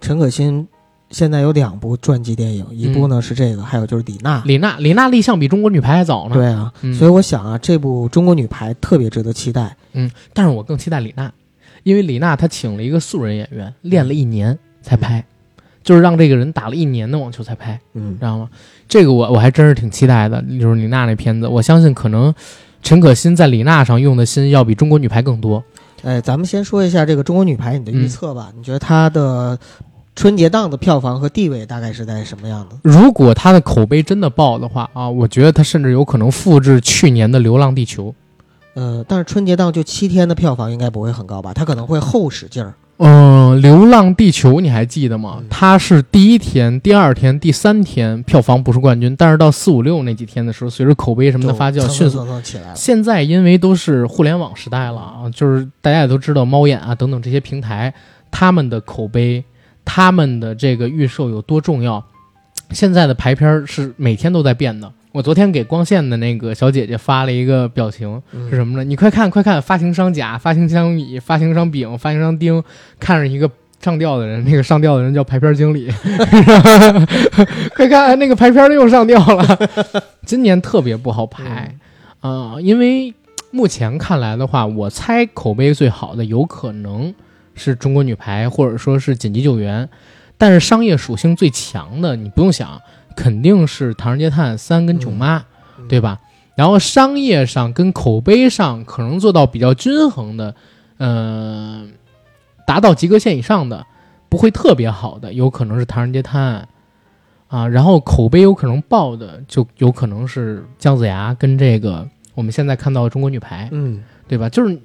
[0.00, 0.66] 陈可辛
[1.10, 4.42] 现在有两部传记电影，一部呢是这个，还有就是李娜。
[4.46, 9.76] 李娜，李娜立项比中国女排还早呢。，对啊，嗯所以我想啊，这部中国女排特别值得期待。
[9.92, 11.30] 嗯，但是我更期待李娜，
[11.82, 15.24] 因为李娜她请了一个素人演员，练了一年才拍，
[15.86, 17.80] 就是让这个人打了一年的网球才拍。
[17.94, 18.48] 嗯知，道吗？
[18.88, 22.34] 这个我我还真是挺期待的，就是李娜那片子，我相信可能
[22.82, 25.62] 陈可辛在李娜上用的心要比中国女排更多。
[26.02, 28.50] 哎，咱们先说一下这个中国女排你的预测吧。
[28.56, 29.56] 你觉得她的
[30.16, 32.76] 春节档的票房和地位大概是在什么样的？
[32.82, 38.08] 如果她的口碑真的爆的话啊，我觉得她甚至有可能复制去年的《流浪地球》。
[38.74, 41.52] 呃，但是春节档就七天的票房应该不会很高吧？
[41.54, 42.74] 它可能会后使劲儿。
[42.98, 45.46] 嗯，《流浪地球》你还记得吗嗯？
[45.50, 52.26] 它是第一天、第二天、第三天票房不是冠军，但是到四五六那几天的时候，随着口碑什么的发酵，迅速。
[52.74, 57.92] 现在因为都是互联网时代了啊，就是大家也都知道猫眼啊等等这些平台，
[58.30, 59.44] 他们的口碑、
[59.84, 62.02] 他们的这个预售有多重要。
[62.70, 64.90] 现在的排片儿是每天都在变的。
[65.16, 68.84] 我昨天给光线的那个小姐姐发了一个表情，嗯是什么呢？
[68.84, 72.62] 你快看，快看，发行商甲、发行商乙、发行商丙、发行商丁，
[73.00, 73.50] 看着一个
[73.80, 75.90] 上吊的人，那个上吊的人叫排片经理，
[77.74, 79.58] 快看那个排片的又上吊了。
[80.26, 81.74] 今年特别不好排
[82.20, 83.14] 啊、因为
[83.50, 87.14] 目前看来的话，我猜口碑最好的有可能
[87.54, 89.88] 是中国女排，或者说是紧急救援，
[90.36, 92.78] 但是商业属性最强的，你不用想，
[93.16, 95.38] 肯定是《唐人街探案三》跟《囧妈》
[95.78, 96.20] 嗯对吧？
[96.54, 100.54] 然后商业上跟口碑上可能做到比较均衡的，
[100.98, 101.92] 嗯、
[102.66, 103.84] 达到及格线以上的，
[104.28, 106.68] 不会特别好的，有可能是《唐人街探案》
[107.56, 114.48] 啊，然后口碑有可能爆的，就有可能是姜子牙跟这个我们现在看到的中国女排，嗯，对吧？
[114.48, 114.80] 就是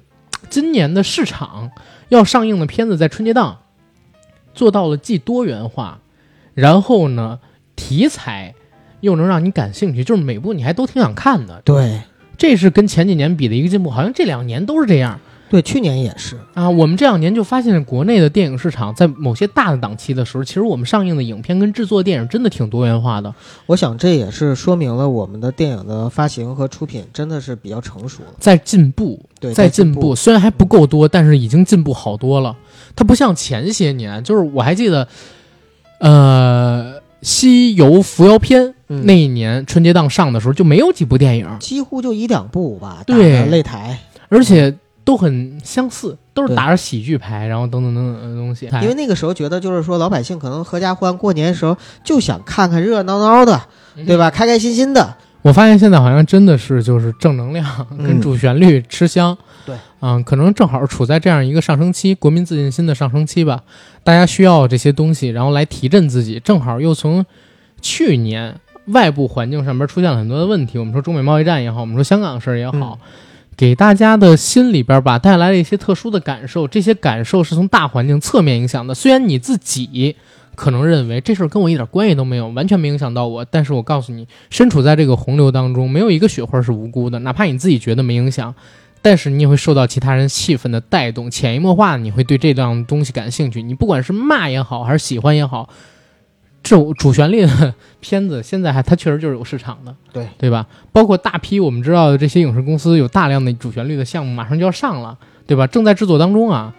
[0.50, 1.70] 今年的市场
[2.10, 3.58] 要上映的片子在春节档
[4.52, 6.00] 做到了既多元化，
[6.52, 7.40] 然后呢
[7.82, 8.54] 题材
[9.00, 11.60] 又能让你感兴趣，就是每部你还都挺想看的。
[11.64, 12.00] 对
[12.38, 15.18] 这是跟前几年比的一个进步，好像这两年都是这样
[15.50, 16.38] 对，去年也是。
[16.54, 16.70] 啊。
[16.70, 23.34] 我们这两年就发现，国内的电影市场在某些大的档期的时候，其实我们上映的影片跟制作电影真的挺多元化的。
[23.66, 28.30] 我想这也是说明了我们的电影的发行和出品真的是比较成熟了。
[28.38, 32.56] 在进步，对，在进进步，，虽然还不够多，但是已经进步好多了。
[32.96, 35.06] 它不像前些年，就是我还记得，
[35.98, 43.98] 呃，《西游伏妖篇》嗯那一年春节档上的时候就没有几部电影，几乎就一两部吧，对擂台。
[44.28, 48.66] 而且都很相似，都是对打着喜剧牌，然后等等等等的东西。
[48.82, 53.60] 因为那个时候觉得，就是说老百姓可能合家欢，过年的时候就想看看热热闹闹的，
[54.06, 54.30] 对吧？
[54.30, 55.16] 开开心心的。
[55.42, 63.62] 我发现现在好像真的是就是正能量嗯跟主旋律吃香，对，嗯，可能正好处在这样一个上升期，国民自信心的上升期吧，
[64.04, 67.26] 大家需要这些东西，然后来提振自己，正好又从
[67.80, 68.54] 去年
[68.86, 72.98] 外部环境上面出现了很多的问题，我们说中美贸易战也好，我们说香港事儿也好。
[73.54, 78.94] 给大家的心里边吧带来了一些特殊的感受，这些感受是从大环境侧面影响的。
[78.94, 80.16] 虽然你自己
[80.54, 88.54] 可能认为这事儿跟我一点关系都没有，完全没影响到我，但是我告诉你，身处在这个洪流当中，没有一个雪花是无辜的，哪怕你自己觉得没影响，
[89.00, 93.62] 但是你也会受到其他人气氛的带动，潜移默化，你会对这样东西感兴趣。
[93.62, 95.68] 你不管是骂也好，还是喜欢也好，
[96.62, 100.66] 这种主旋律的 片子现在还它确实就是有市场的，对对吧？
[100.92, 105.66] 包括大批我们知道的这些影视公司有大量的主旋律的项目马上就要上了，对吧？
[105.66, 106.74] 正在制作当中啊，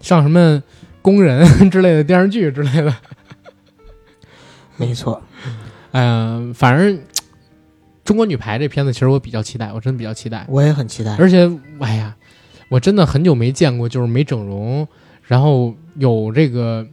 [0.00, 0.62] 像什么
[1.06, 2.92] 工人 之类的电视剧之类的。
[4.76, 5.22] 没错，
[5.92, 6.98] 嗯、反正
[8.04, 10.44] 中国女排这片子其实我比较期待，我真的比较期待。
[10.48, 11.14] 我也很期待。
[11.14, 12.16] 而且，哎呀，
[12.68, 14.84] 我真的很久没见过，就是没整容，
[15.22, 16.84] 然后有这个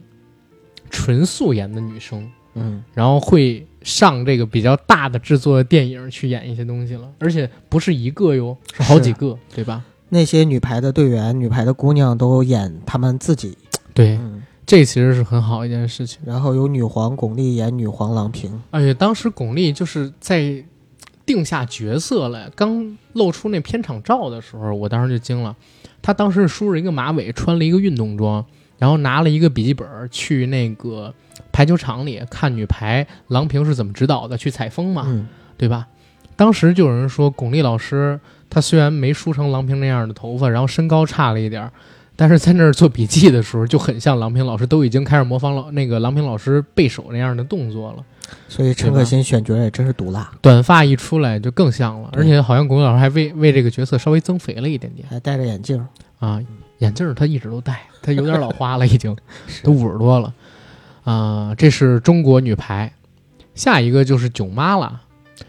[0.90, 9.82] 纯素颜的女生，嗯，然后会上这个比较大的制作的电影去演一些东西了，而且不是一个哟，是好几个，对吧？
[10.10, 13.58] 那些女排的队员、女排的姑娘都演她们自己。
[13.94, 16.20] 对，嗯，这其实是很好一件事情。
[16.26, 18.60] 然后有女皇巩俐演女皇郎平。
[18.70, 20.62] 而且当时巩俐就是在
[21.24, 22.50] 定下角色来。
[22.54, 25.56] 刚露出那片场照的时候，我当时就惊了。
[26.02, 28.44] 她当时梳着一个马尾，穿了一个运动装，
[28.76, 31.14] 然后拿了一个笔记本去那个
[31.52, 35.86] 排球场里看女排郎平是怎么指导的，去采风嘛，嗯，对吧？
[36.36, 38.18] 当时就有人说，巩俐老师
[38.50, 41.72] 她虽然没梳成郎平那样的头发，然后身高差了一点儿，
[42.16, 48.04] 但是在那儿做笔记的时候就很像郎平老师，都已经开始模仿老那个郎平老师背手那样的动作了。
[48.48, 55.86] 所以陈可辛选角也真是毒辣，短发一出来就更像了，而且好像巩俐老师还为为这个角色稍微增肥了一点点还戴着眼镜儿，
[56.26, 56.40] 啊，
[56.78, 59.14] 眼镜儿他一直都戴，他有点老花了，已经
[59.62, 60.32] 都五十多了
[61.04, 61.54] 啊。
[61.56, 62.92] 这是中国女排，
[63.54, 65.02] 下一个就是囧妈了。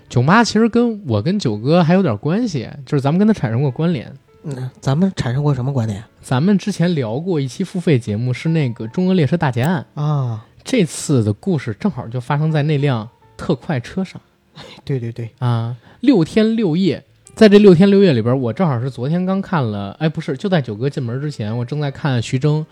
[0.10, 4.12] 囧妈其实跟我跟九哥还有点关系，就是咱们跟他产生过关联。
[4.48, 10.46] 嗯，咱们产生过什么观点咱们之前聊过一期付费节目，是那个《中俄列车大劫案》，啊？
[10.64, 14.22] 这次的故事正好就发生在那辆特快车上。
[14.86, 17.04] 对对对，啊，六天六夜，
[17.34, 22.66] 在这六天六夜里边，我正好是昨天刚看了，哎，不是，就在九哥进门之前，我正在看徐峥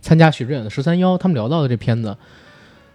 [0.00, 2.16] 参加许志远的十三幺，他们聊到的这片子。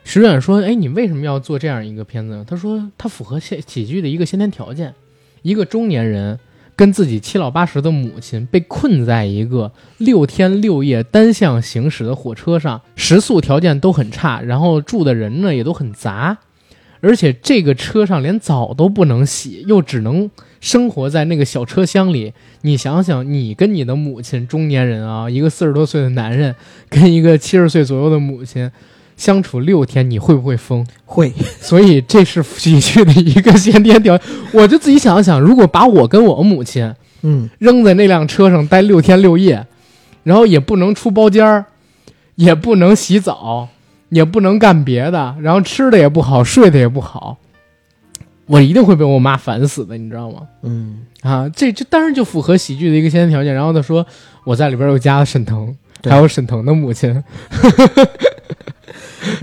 [0.03, 4.93] 徐志远说：“哎，你为什么要做这样一个片子呢？”他说：“它符合现喜剧的一个先天条件，
[5.43, 6.37] 一个中年人
[6.75, 16.37] 跟自己七老八十的母亲被困在一个六天六夜单向行驶的火车上，食宿条件都很差，然后住的人呢也都很杂，
[17.01, 22.33] 而且这个车上连澡都不能洗，又只能生活在那个小车厢里。
[22.61, 26.55] 你想想，你跟你的母亲，中年人啊，一个四十多岁的男人
[26.89, 28.71] 跟一个七十岁左右的母亲
[29.15, 30.85] 相处六天，你会不会疯？
[31.05, 34.27] 会，所以这是喜剧的一个先天条件。
[34.51, 39.65] 我就自己想了想，如果把我跟我母亲嗯，扔在那辆车上待六天六夜，
[40.23, 41.65] 然后也不能出包间儿，
[42.35, 43.69] 也不能洗澡，
[44.09, 47.37] 也不能干别的，然后吃的也不好，睡的也不好，
[48.47, 50.41] 我一定会被我妈烦死的，你知道吗？
[50.63, 53.53] 嗯，啊，这这当然就符合喜剧的一个先天条件。
[53.53, 54.05] 然后他说
[54.43, 55.73] 我在里边又加了沈腾，
[56.03, 57.61] 还有沈腾的母亲，哎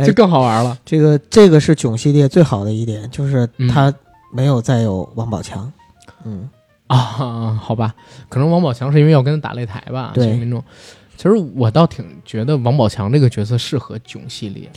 [0.05, 0.79] 就更好玩了。
[0.85, 3.69] 这个这个是囧系列最好的一点，就是嗯。
[3.69, 3.93] 他
[4.33, 5.73] 没有再有王宝强，
[6.25, 6.49] 嗯，
[6.87, 7.93] 啊，好吧，
[8.29, 10.35] 可能王宝强是因为要跟他打擂台吧，对。
[10.35, 10.63] 民众。
[11.17, 14.71] 其实我倒挺觉得王宝强这个角色适合囧系列，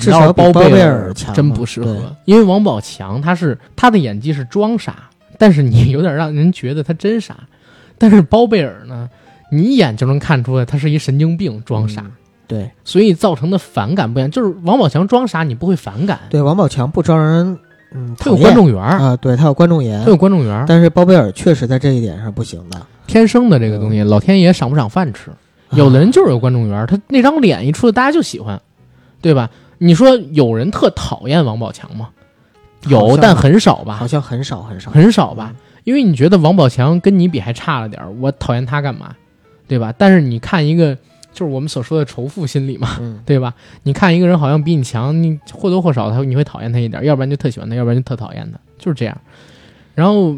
[0.00, 7.36] 至少包包贝尔真不适合，因为王宝强他是他的演技是装傻，但是你有点让人觉得他真傻。
[7.96, 9.08] 但是包贝尔呢，
[9.50, 12.12] 你一眼就能看出来他是一神经病装傻，嗯
[12.46, 14.30] 对所以造成的反感不一样。
[14.30, 17.58] 就是王宝强装傻，你不会反感，对，王宝强不招人
[17.92, 25.30] 嗯他有观众缘儿，啊，对他有观众缘他，有观众缘儿，但是包贝尔确实在这一点上不行的，天生的这个东西，老天爷赏不赏饭吃。
[25.70, 28.60] 有的人就是有观众缘儿，他那张脸一出来，大家就喜欢，
[29.20, 29.50] 对吧？
[29.78, 32.08] 你说有人特讨厌王宝强吗？
[32.88, 35.52] 有，但很少吧好，像很少很少，很少吧。
[35.84, 39.14] 因为你觉得王宝强跟你比还差了点儿，我讨厌他干嘛？
[39.68, 39.92] 对吧？
[39.98, 40.96] 但是你看一个，
[41.36, 43.54] 就是我们所说的仇富心理嘛，嗯，对吧？
[43.82, 49.20] 你看一个人好像比你强，你或多或少他你会讨厌他一点儿，要不然就特喜欢他，要不然就特讨厌他，就是这样。
[49.94, 50.34] 然后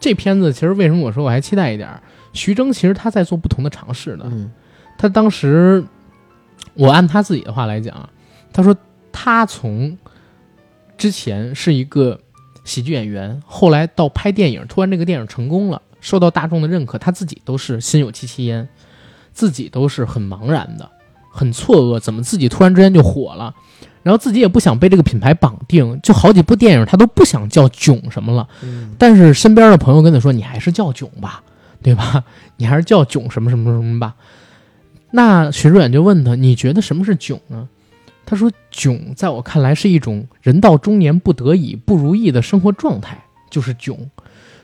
[0.00, 2.00] 这片子其实为什么我说我还期待一点儿？
[2.32, 4.24] 徐峥其实他在做不同的尝试的。
[4.24, 4.50] 嗯
[4.96, 5.84] 他当时，
[6.74, 8.08] 我按他自己的话来讲，
[8.52, 8.74] 他说
[9.12, 9.96] 他从
[10.96, 12.18] 之前是一个
[12.64, 18.68] 喜剧演员，后来到拍电影，突然这个电影成功了，受到大众的认可，他自己都是心有戚戚焉，
[19.38, 20.90] 自己都是很茫然的，
[21.30, 23.54] 很错愕，怎么自己突然之间就火了？
[24.02, 28.48] 然后自己也不想被这个品牌绑定，就好几部电影他都不想叫囧什么了。
[28.64, 31.40] 嗯但是身边的朋友跟他说：“你还是叫囧吧，
[31.80, 32.24] 对吧？
[32.56, 34.16] 你还是叫囧什么什么什么吧。”
[35.12, 37.68] 那徐志远就问他：“你觉得什么是囧呢？”
[38.26, 43.96] 他说：“囧在我看来是一种人到中年不得已、不如意的生活状态，就是囧。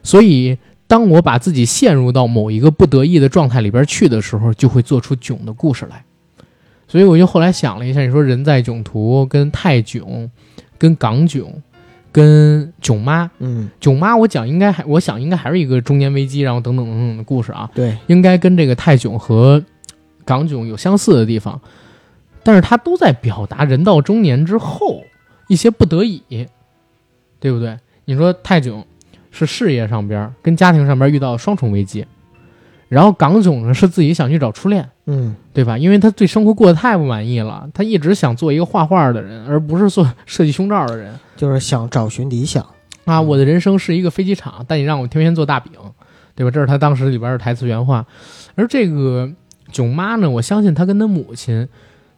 [0.02, 6.04] 所以，当我把自己陷入到某一个不得已的状态里边去的时候，就会做出囧的故事来。
[6.86, 10.30] 所以，我就后来想了一下，你说人在囧途、跟泰囧、
[10.78, 11.62] 跟港囧、
[12.12, 19.64] 跟囧妈，嗯，囧妈，我讲应该还，我想应该还是一个中年危机，然后等等等等的故事啊，对，应该跟这个泰囧和
[20.24, 21.60] 港囧有相似的地方，
[22.44, 25.02] 但是它都在表达人到中年之后
[25.48, 26.22] 一些不得已，
[27.40, 27.78] 对不对？
[28.04, 28.84] 你说泰囧
[29.34, 32.06] 是事业上边跟家庭上边遇到双重危机，
[32.88, 35.76] 然后港囧呢是自己想去找初恋，嗯对吧？
[35.76, 41.12] 因为他对生活过得太不满意了，他一直想做一个画画的人，而不是做设计胸罩的人。
[41.36, 42.62] 就是想找寻理想，
[43.04, 45.72] 啊，嗯我的人生是一个飞机场，但你让我天天做大饼，
[46.36, 46.50] 对吧？
[46.50, 48.06] 这是他当时里边的台词原话。
[48.54, 49.28] 而这个
[49.72, 51.68] 囧妈呢，我相信她跟她母亲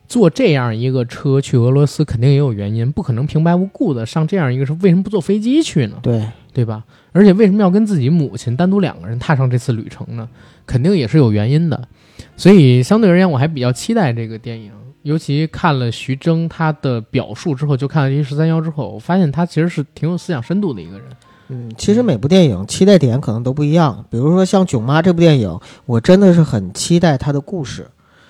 [0.09, 5.97] 坐这样一个车去俄罗斯肯定也有原因，不可能平白无故的上这样一个车，为什么不坐飞机去呢？
[6.03, 6.85] 对，对吧？
[7.13, 10.29] 而且为什么要跟自己母亲单独两个人踏上这次旅程呢？
[10.67, 11.89] 肯定也是有原因的。
[12.37, 14.71] 所以相对而言，我还比较期待这个电影。
[15.03, 21.03] 尤其看了徐峥他的表述之后，就看了这十三幺之后，我发现他其实是挺有思想深度的一个人。
[21.49, 24.05] 嗯，其实每部电影期待点可能都不一样。
[24.11, 27.87] 比如说像《囧妈》这部电影，我真的是很期待它的故事。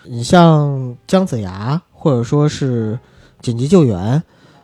[0.09, 2.94] 你像姜子牙，或者说是
[3.40, 3.98] 《紧急救援》，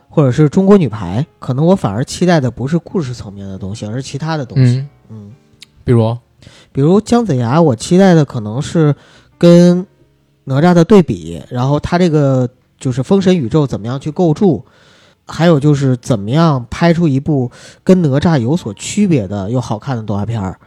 [0.09, 4.77] 或者是中国女排，可能我反而期待的不是故事层面的东西，而是其他的东西。
[4.77, 5.31] 嗯，嗯，
[5.83, 6.17] 比如
[6.71, 8.95] 比如姜子牙，我期待的可能是
[9.37, 9.85] 跟
[10.45, 14.63] 哪吒的对比，然后他这个就是封神宇宙怎么样去构筑，
[15.25, 17.49] 还有就是怎么样拍出一部
[17.83, 20.59] 跟哪吒有所区别的又好看的动画片儿。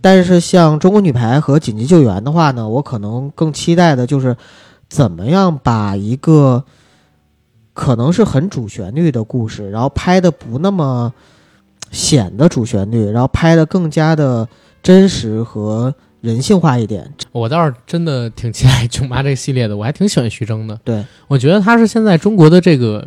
[0.00, 4.36] 但是像中国女排和紧急救援的话呢，我可能更期待的就是
[4.88, 6.64] 怎么样把一个
[7.72, 11.12] 可能是很主旋律的故事，然后拍的不那么
[11.90, 14.48] 显得主旋律，然后拍的更加的
[14.82, 17.12] 真实和人性化一点。
[17.32, 20.78] 我倒是真的挺期待《囧妈》这个系列的，我还挺喜欢徐峥的。
[20.84, 23.06] 对，我觉得他是现在中国的这个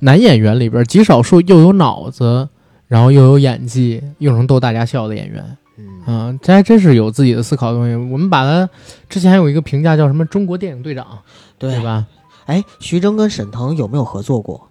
[0.00, 2.48] 男演员里边极少数又有脑子，
[2.88, 5.56] 然后又有演技，又能逗大家笑的演员。
[5.76, 7.94] 嗯，嗯，这还真是有自己的思考的东西。
[8.12, 8.68] 我们把他
[9.08, 11.18] 之前还有一个评价叫什么“中国电影队长”，
[11.58, 11.84] 对对？
[11.84, 12.06] 吧？
[12.46, 14.68] 哎，徐峥跟沈腾有没有合作过？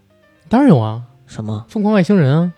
[0.50, 2.54] 当然有啊，什么《疯狂外星人》啊，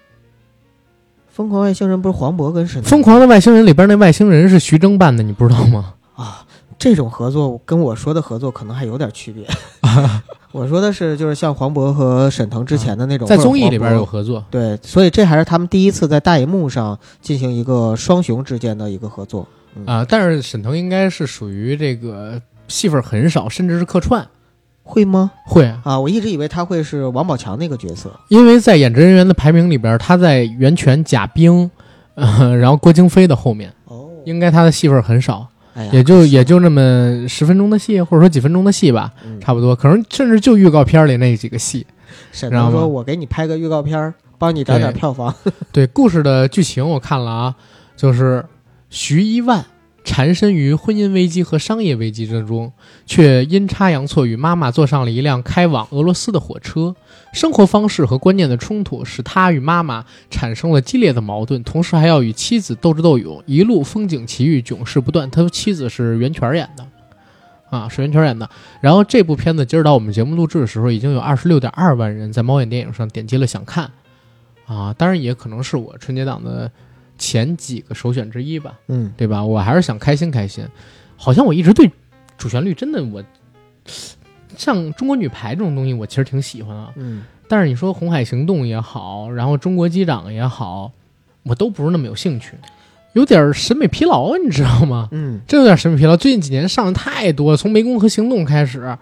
[1.34, 5.94] 《疯狂外星人》不是黄渤跟沈《腾疯狂的外星人》里边那外星人是徐峥扮的，你不知道吗？
[6.16, 6.46] 啊？
[6.80, 9.48] 这种合作跟我说的合作可能还有点区别。
[10.54, 14.46] 我说的是，就是像黄渤和沈腾之前的那种，在综艺里边有合作。
[14.52, 19.46] 对，所以这还是他们第一次在大荧幕上进行一个双雄之间的一个合作。
[19.88, 24.26] 啊、但是沈腾应该是属于这个戏份很少，甚至是客串。
[24.84, 25.32] 会吗？
[25.48, 28.12] 会，啊，我一直以为他会是王宝强那个角色。
[28.28, 31.72] 因为在演职人员的排名里边，他在袁泉、贾冰，
[32.16, 41.86] 呃，然后郭京飞的后面，哦，应该他的戏份很少，哎，也就也就那么十分钟的戏，或者说几分钟的戏吧，嗯差不多，可能甚至就预告片里那几个戏。
[42.32, 45.34] 沈知道吗腾说：“我给你拍个预告片，帮你涨点票房。
[45.72, 47.56] 对故事的剧情我看了啊，
[47.96, 48.44] 就是
[48.90, 49.66] 徐一万
[50.04, 52.72] 缠身于婚姻危机和商业危机之中，
[53.06, 56.96] 却阴差阳错与妈妈坐上了一辆开往俄罗斯的火车。
[57.34, 65.30] 生活方式和观念的冲突使他与妈妈产生了激烈的矛盾，同时还要与妻子斗智斗勇，一路风景奇遇，囧事不断。
[65.32, 66.86] 他妻子是袁泉演的。
[67.72, 68.48] 啊，是袁泉演的。
[68.82, 73.90] 然后这部片子今儿到我们节目录制的时候，已经有二十六点二万人在猫眼电影上点击了想看，
[74.68, 76.72] 啊，当然也可能是我春节档的
[77.18, 79.44] 前几个首选之一吧，”嗯，对吧？
[79.44, 80.66] 我还是想开心开心。
[81.16, 81.90] 好像我一直对
[82.38, 83.24] 主旋律真的我，
[84.58, 86.92] 像中国女排这种东西，我其实挺喜欢啊。
[86.96, 90.92] 嗯，但是你说《红海行动》也好，然后《中国机长》也好，
[91.44, 92.54] 我都不是那么有兴趣，
[93.14, 95.08] 有点审美疲劳，你知道吗？
[95.12, 96.18] 嗯，真有点审美疲劳。
[96.18, 98.96] 最近几年上的太多了，从《湄公河行动》开始，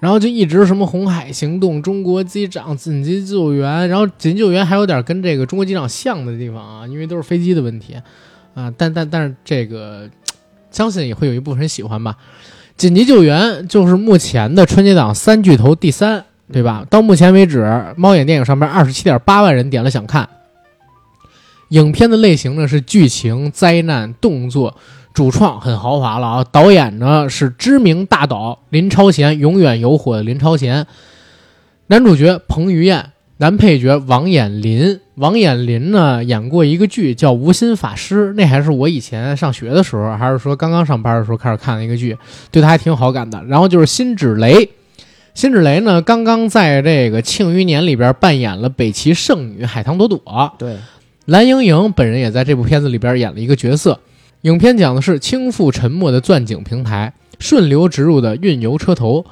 [0.00, 7.94] 然后就一直什么《红海行动》《中国机长》《紧急救援》，然后《紧急救援》还有点跟这个《中国机长》像的地方啊，因为都是飞机的问题
[8.54, 8.72] 啊。
[8.76, 10.08] 但但但是这个，
[10.70, 12.16] 相信也会有一部分人喜欢吧。
[12.76, 16.86] 《紧急救援》就是目前的春节档三巨头第三，对吧？
[16.88, 20.26] 到目前为止，猫眼电影上面二十七点八万人点了想看。
[21.68, 24.76] 影片的类型呢是剧情、灾难、动作，
[25.12, 30.86] 主创很豪华了啊，导演呢是知名大导林超贤，永远有火的林超贤，
[31.88, 35.00] 男主角彭于晏，男配角王彦霖。
[35.16, 42.16] 王彦霖呢演过一个剧叫《无心法师》，那还是我以前上学的时候，还是说刚刚上班的时候开始看的一个剧，
[42.50, 43.42] 对他还挺有好感的。
[43.44, 44.70] 然后就是辛芷蕾，
[45.34, 50.76] 辛芷蕾呢刚刚在这个《庆余年》里边扮演了北齐圣女海棠朵朵，对，
[51.26, 53.98] 蓝盈莹本人也在这部片子里边演了一个角色。
[54.42, 59.26] 影片讲的是倾覆沉没的钻井平台，顺流直入的运油车头，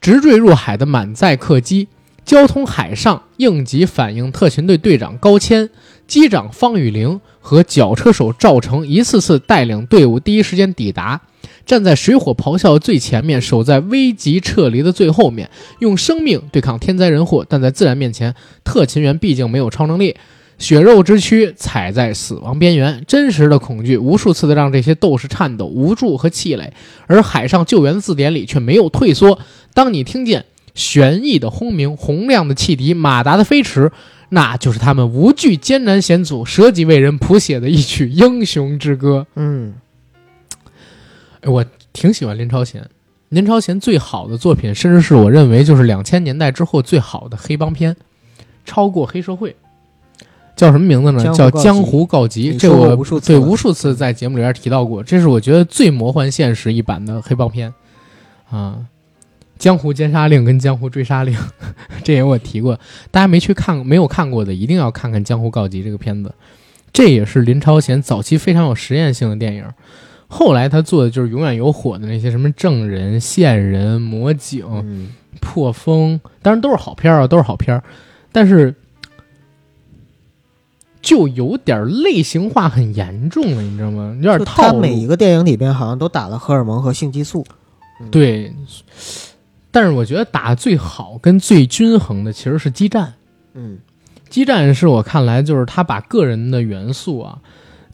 [0.00, 1.88] 直坠入海的满载客机，
[2.24, 5.68] 交通海上应急反应特勤队队长高谦、
[6.06, 11.20] 机长方雨玲和绞车手赵成一次次带领队伍第一时间抵达，
[11.66, 15.50] 站在水火咆哮的最前面，守在危急撤离的最后面，
[15.80, 17.44] 用生命对抗天灾人祸。
[17.46, 18.34] 但在自然面前，
[18.64, 20.16] 特勤员毕竟没有超能力。
[20.58, 26.72] 血肉之躯踩在死亡边缘，真实的恐惧无数次的让这些斗士颤抖、无助和气馁，
[27.06, 29.38] 而海上救援字典里却没有退缩。
[29.74, 30.44] 当你听见
[30.74, 33.90] 旋翼的轰鸣、洪亮的汽笛、马达的飞驰，
[34.30, 39.26] 那就是他们无惧艰难险阻、舍己为人谱写的一曲英雄之歌。
[39.34, 39.74] 嗯，
[41.40, 42.88] 哎，我挺喜欢林超贤，
[43.28, 47.94] 林超贤最好的作品，甚至是我认为就是两千年代之后最好的黑帮片，
[48.64, 49.54] 超过黑社会。
[50.56, 51.22] 叫什么名字呢？
[51.34, 52.52] 叫《江湖告急》。
[52.58, 55.02] 这我对无数次在节目里边提到过。
[55.02, 57.74] 这是我觉得最魔幻现实一版的黑帮片
[58.48, 58.78] 啊，
[59.58, 61.34] 《江湖奸杀令》跟《江湖追杀令》，
[62.04, 62.78] 这也我提过。
[63.10, 66.32] 大家没去看没有看过的，一定要看看《江湖告急》这个片子。
[66.92, 69.64] 这也是林超贤早期非常有实验性的电影。
[70.28, 77.82] 后来他做的就是永远有火的那些什么证人、线人、魔警、破风，当然都是好片啊，都是好片
[78.30, 78.72] 但是。
[81.04, 84.16] 就有点类型化很严重了，你知道吗？
[84.22, 87.44] 有点套他每一个电影里边好像都打了荷尔蒙和性激素。
[88.10, 88.50] 对，
[89.70, 93.12] 但是我觉得打最好跟最均衡的其实是激战。
[93.52, 93.78] 嗯，
[94.30, 97.38] 激战是我看来就是他把个人的元素啊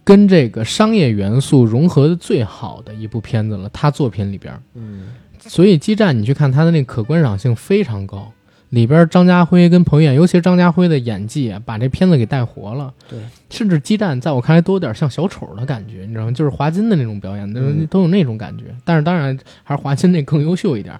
[0.05, 3.69] 跟这个商业元素融合的最好的一部片子了。
[3.71, 5.09] 他作品里边，嗯，
[5.41, 8.33] 所以激战你去看他的那可观赏性非常高。
[8.71, 12.93] 里边张家辉跟彭于晏，尤其是张家辉的演技，把这片子给带活了。
[13.09, 13.19] 对，
[13.51, 16.33] 甚至激战在我看来都有点像小丑的感觉，你知道吗？
[16.33, 17.61] 就是华金的那种表演，都
[17.91, 18.65] 都有那种感觉。
[18.85, 20.99] 但是当然还是华金那更优秀一点。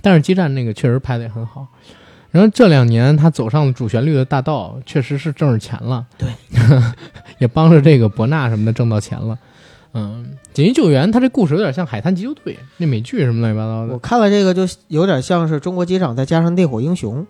[0.00, 1.66] 但是激战那个确实拍的也很好。
[2.32, 6.04] 然后这两年他走上了主旋律的大道，确实是挣着钱了。
[6.18, 6.28] 对，
[7.38, 9.38] 也帮着这个博纳什么的挣到钱了。
[9.94, 13.94] 嗯，紧急救援，它这故事有点像《海滩急救队》那美剧什么乱七八糟的。
[13.94, 17.22] 我看了这个，就有点像是《中国机长》再加上《烈火英雄》。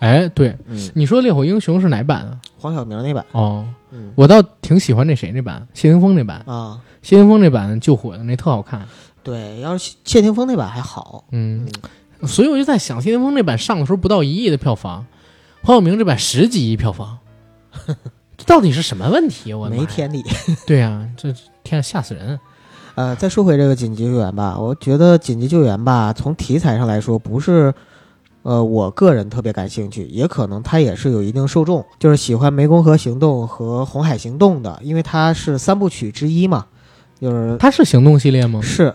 [0.00, 0.56] 哎，对，
[0.94, 2.40] 你说《烈火英雄》是哪版啊？
[2.58, 3.24] 黄晓明那版。
[3.32, 3.66] 哦，
[4.14, 6.80] 我倒挺喜欢那谁那版，谢霆锋那版啊。
[7.02, 8.86] 谢霆锋那版救火的那特好看。
[9.22, 11.24] 对，要是谢霆锋那版还好。
[11.32, 11.68] 嗯，
[12.26, 15.06] 所以我就在想，谢霆锋那版上的时候不到一亿的票房，
[15.62, 17.18] 黄晓明这版十几亿票房。
[18.38, 19.52] 这到底是什么问题？
[19.52, 20.24] 我没天理。
[20.66, 21.34] 对呀，这
[21.70, 22.38] 天吓死人。
[22.96, 27.72] 呃，再说回这个紧急救援吧，我觉得紧急救援吧，从题材上来说，不是
[28.42, 36.66] 呃我个人特别感兴趣，也可能它也是有一定受众，就是喜欢《湄公河行动》和《红海行动》的，因为它是三部曲之一嘛。
[37.20, 38.60] 就是它是行动系列吗？
[38.62, 38.94] 是，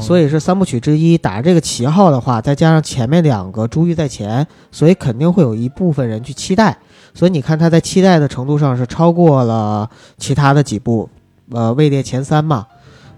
[0.00, 1.18] 所以是三部曲之一。
[1.18, 6.76] 打着这个旗号的话，再加上前面两个珠玉在前，所以肯定会有一部分人去期待。
[7.12, 11.06] 所以你看，他在期待的程度上是超过了其他的几部，
[11.50, 12.66] 呃，位列前三嘛。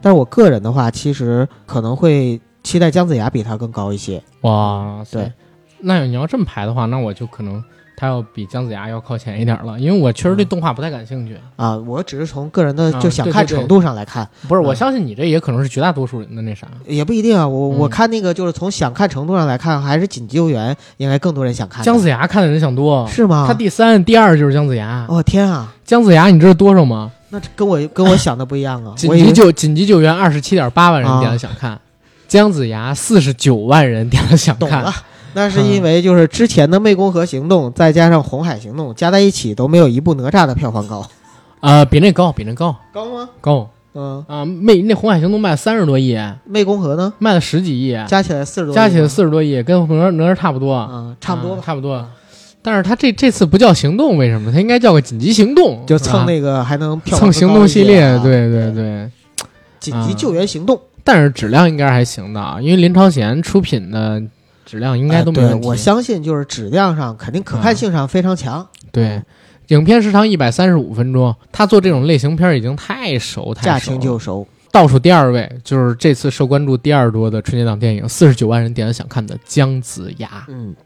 [0.01, 4.23] 但是我个人的话，其实可能会期待姜子牙比他更高一些。
[4.43, 5.33] 哇，对，
[5.81, 7.63] 那你要这么排的话，那我就可能。
[8.01, 11.77] 他要比姜子牙要靠前一点了，因为我确实对动画不太感兴趣啊。
[11.79, 17.49] 我只是从个人的就想看程度上来看，不是我相信你这也可能是绝大多数人的那啥，也不一定啊。
[17.49, 21.85] 我我看那个就是从想看程度上来看，还是紧急救援应该更多人想看。
[21.85, 23.47] 姜子牙看的人想多是吗？
[23.49, 25.05] 他第三、第二就是姜子牙。
[25.09, 27.11] 哦天啊，姜子牙你知道多少吗？
[27.31, 28.95] 那跟我跟我想的不一样啊。
[28.97, 31.79] 紧急救紧急救援二十七点八万人点了想看，
[32.27, 34.93] 姜子牙四十九万人点了想看。
[35.35, 41.07] 那是因为就是之前的《湄公河行动》再加上《红海行动》加在一起都没有一部哪吒的票房高，
[41.61, 43.29] 啊，比那高，比那高，高吗？
[43.41, 46.17] 高，嗯啊，湄那《红海行动》卖三十多亿，
[46.51, 47.13] 湄公河呢？
[47.19, 52.09] 卖了十几亿，加起来四十多，加起来四十多亿，跟哪哪吒差不多，啊，差不多吧，差不多。
[52.63, 54.53] 但是他这这次不叫行动，为什么？
[54.53, 59.11] 他应该叫个紧急行动，就蹭那个还能蹭行动系列，对对对，
[59.81, 60.81] 紧急救援行动。
[61.05, 64.23] 但是质量应该还行的啊，因为林超贤出品的。
[64.71, 68.69] 质量应该都没问题，我相信就是质量上肯定可看性上非常强。
[68.93, 69.23] 对，
[69.69, 74.47] 影片时长一百三十五分钟，他做这种类型片已经太熟，太驾轻就熟。
[74.71, 80.29] 倒数第二位就是这次受关注第二多的春节档电影，四十九万人点了想看的《姜子牙》。
[80.49, 80.77] 嗯，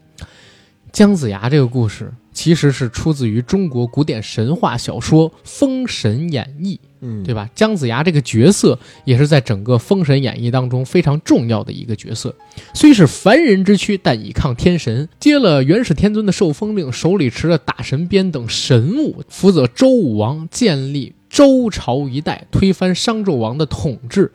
[0.93, 6.79] 姜子牙这个故事其实是出自于中国古典神话小说《封神演义》。
[7.01, 7.49] 嗯，对吧？
[7.55, 12.33] 姜子牙这个角色也是在整个《封神演义》当中非常重要的一个角色。
[12.75, 24.31] 虽是凡人之躯，但倚抗天神，接了元始天尊的受封令，手里持着打神鞭等神物，辅佐周武王建立周朝一代，推翻商纣王的统治。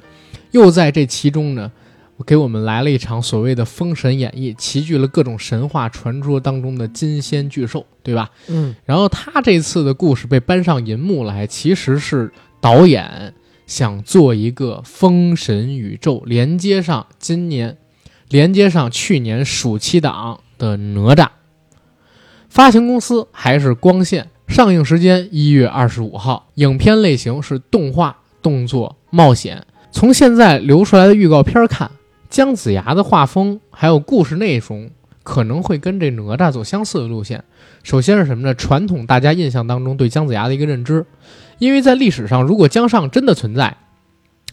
[0.51, 1.71] 又在这其中呢。
[2.27, 8.31] 给我们来了一场所谓的《封神演义》，齐聚了各种神话传说当中的金仙巨兽，对吧？
[8.49, 8.75] 嗯。
[8.85, 13.35] 然后他这次的故事被搬上银幕来，其实是导演
[13.67, 17.79] 想做一个封神宇宙，连接上今年，
[18.29, 21.29] 连接上去年暑期档的哪吒。
[22.49, 29.65] 发行公司还是光线，上映时间一月二十五号，影片类型是动画、动作、冒险。
[29.93, 31.91] 从现在流出来的预告片看。
[32.29, 34.91] 姜子牙的画风还有故事内容
[35.23, 37.43] 可能会跟这哪吒走相似的路线。
[37.83, 38.55] 首先是什么呢？
[38.55, 41.05] 传统大家印象当中对姜子牙的一个认知，
[41.59, 43.77] 因为在历史上，如果姜尚真的存在，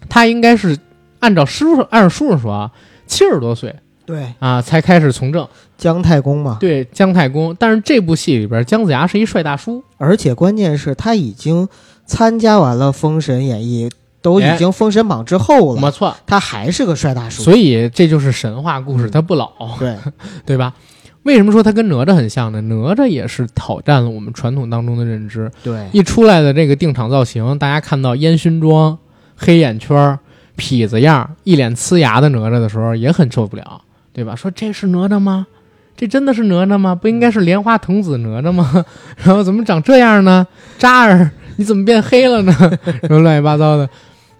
[0.09, 0.77] 他应该是
[1.19, 2.71] 按照书上按照书上说啊，
[3.07, 5.47] 七十多岁对，啊才开始从政。
[5.77, 7.53] 姜太公嘛，对，姜太公。
[7.59, 11.67] 但是这部戏里边，姜子牙是一帅大叔，而且关键是他已经
[12.05, 13.89] 参加完了《封神演义》，
[14.25, 16.15] 都已经封神榜之后了，没错。
[16.25, 19.95] 他还是个帅大叔，所以这就是神话故事，他不老，对
[20.43, 20.73] 对吧？
[21.21, 22.59] 为什么说他跟哪吒很像呢？
[22.61, 25.51] 哪吒也是挑战了我们传统当中的认知。
[25.63, 28.97] 对，一出来的这个定场造型，大家看到烟熏妆、
[29.35, 30.17] 黑眼圈、
[30.57, 34.35] 痞子样、一脸呲牙的哪吒的时候，也很受不了，对吧？
[34.35, 35.45] 说这是哪吒吗？
[35.95, 36.95] 这真的是哪吒吗？
[36.95, 38.85] 不应该是莲花童子哪吒吗？
[39.23, 40.45] 然后怎么长这样呢？
[40.77, 42.53] 渣儿，你怎么变黑了呢？
[43.01, 43.89] 什么乱七八糟的。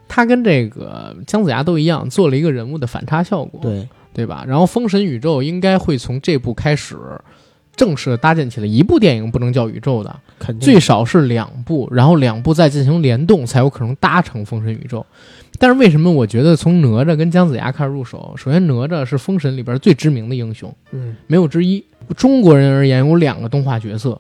[0.08, 4.45] 他跟这个姜子牙都一样，做了一个人物的反差效果，对对吧？
[4.47, 6.95] 然后封神宇宙应该会从这部开始
[7.76, 15.06] 正式的搭建起来，一部电影不能叫宇宙的，肯定最少是两部，然后两部再进行联动，才有可能搭成封神宇宙。
[15.58, 18.34] 但是为什么我觉得从哪吒跟姜子牙开始入手？
[18.38, 21.84] 首先，哪吒是封神里边最知名的英雄，嗯，没有之一。
[22.16, 24.20] 中国人而言，有两个动画角色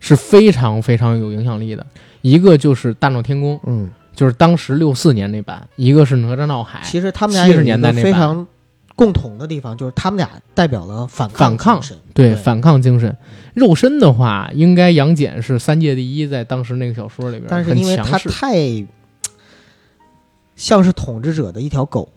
[0.00, 1.84] 是非常非常有影响力的，
[2.22, 6.80] 一个就是大闹天宫，嗯，就是当时六四年那版；一个是哪吒闹海。
[6.84, 8.46] 其实他们俩70有一个年代非常
[8.96, 11.80] 共同的地方，就是他们俩代表了反反抗
[12.14, 13.16] 对对反抗精神，
[13.54, 18.86] 肉身的话，应该杨戬是三界第一，在当时那个小说里边，但是因为他太
[20.54, 22.08] 像是统治者的一条狗，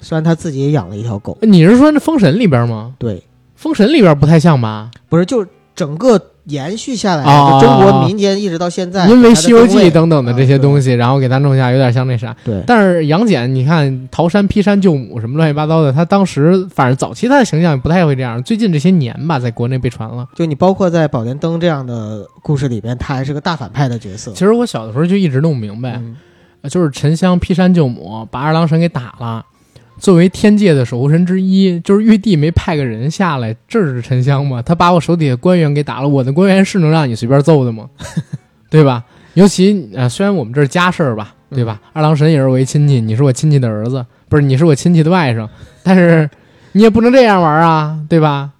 [0.00, 2.94] 虽然他自己也养了一条狗，你是说那封神里边吗？
[2.98, 3.24] 对，
[3.56, 4.88] 封神里边不太像吧？
[5.08, 7.24] 不是，就是整个延续下来
[7.60, 12.36] 中国民间一直到现在，因为《西游记》等等的这些东西，西，然后给它弄下，有点像那啥。
[12.44, 20.26] 对但是杨戬，你看桃山劈山救母什么乱七八糟的，他当时反正早期他的形象也不太会这样，最近这些年吧，在国内被传了。
[20.34, 24.40] 就你包括在《宝莲灯》这样的故事里边，他还是个大反派的角色其。
[24.40, 26.16] 实我小的时候就一直弄不明白，嗯
[26.68, 29.46] 就是沉香劈山救母，把二郎神给打了。
[30.00, 34.62] 作为天界的守护神之一，就是玉帝没派个人下来这是沉香吗？
[34.62, 37.88] 他把我手底下官员给打了，我的官员是能让你随便揍的吗？
[38.70, 39.04] 对吧？
[39.34, 41.80] 尤其呃，虽然我们这是家事儿吧，对吧？
[41.92, 45.48] 二郎神也是我一亲戚，你是我亲戚的儿子，不是你是我亲戚的外甥，
[45.82, 46.28] 但是
[46.72, 48.50] 你也不能这样玩啊，对吧？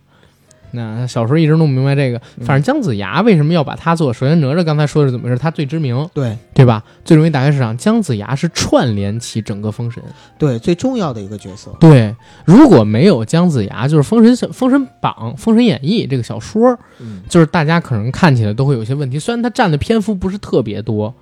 [0.72, 4.12] 那小时候一直弄不明白这个，反正姜子牙为什么要把他做？
[4.12, 5.38] 首先哪吒刚才说的是怎么回事？
[5.38, 6.82] 他最知名，对对吧？
[7.04, 7.76] 最容易打开市场。
[7.76, 10.02] 姜子牙是串联起整个封神。
[10.38, 11.70] 对，最重要的一个角色。
[11.80, 12.14] 对，
[12.44, 19.18] 如果没有姜子牙，就是《封神》《封神榜》《封神演义》这个小说，嗯，就是大家可能看起来都会有些问题。
[19.18, 21.14] 虽然他占的篇幅不是特别多，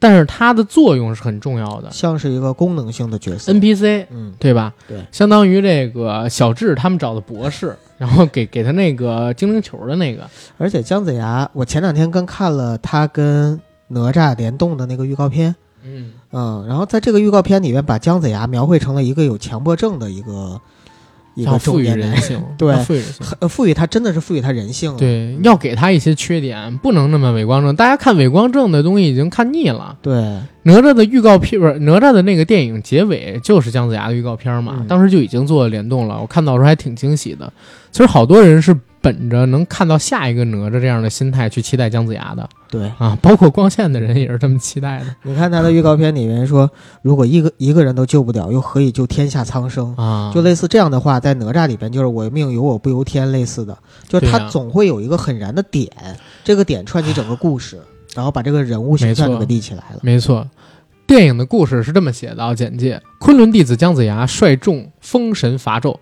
[0.00, 1.88] 但是它的作用是很重要的。
[1.92, 3.52] 像是一个功能性的角色。
[3.52, 4.74] NPC 嗯，对吧？
[4.88, 10.28] 对相当于这个小智他们找的博士， 然后给给他那个精灵球的那个，
[10.58, 20.60] 而且姜子牙，我前两天刚看了他跟哪吒联动的那个预告片，嗯，嗯，然后在这个预告片里面，把姜子牙描绘成了一个有强迫症的一个
[21.34, 23.26] 一个要赋予人，性， 对要赋予人性。
[23.26, 24.98] 很赋予他真的是赋予他人性了。
[24.98, 27.74] 对，要给他一些缺点，不能那么伪光正。
[27.76, 29.96] 大家看伪光正的东西已经看腻了。
[30.02, 30.12] 对
[30.62, 36.20] 哪吒的预告片不是哪吒的那个电影结尾就是姜子牙的预告片嘛，嗯当时就已经做了联动了。
[36.20, 37.50] 我看到时候还挺惊喜的。
[37.90, 46.70] 其实好多人是本着能看到下一个哪吒这样的心态去期待姜子牙的对，啊，包括光线的人也是这么期待的你看他的预告片里面说，
[47.02, 49.94] 如果一个一个人都救不了，又何以救天下苍生？
[49.96, 50.30] 啊。
[50.34, 53.76] 就类似这样的话，在哪吒里边就是“我命由我不由天”类似的，
[54.06, 55.90] 就是他总会有一个很燃的点，
[56.44, 57.80] 这个点串起整个故事，
[58.14, 60.00] 然后把这个人物形象给立起来了。
[60.02, 60.46] 没错，
[61.06, 65.96] 电影的故事是这么写的啊，简介：昆仑弟子姜子牙率众封神伐纣，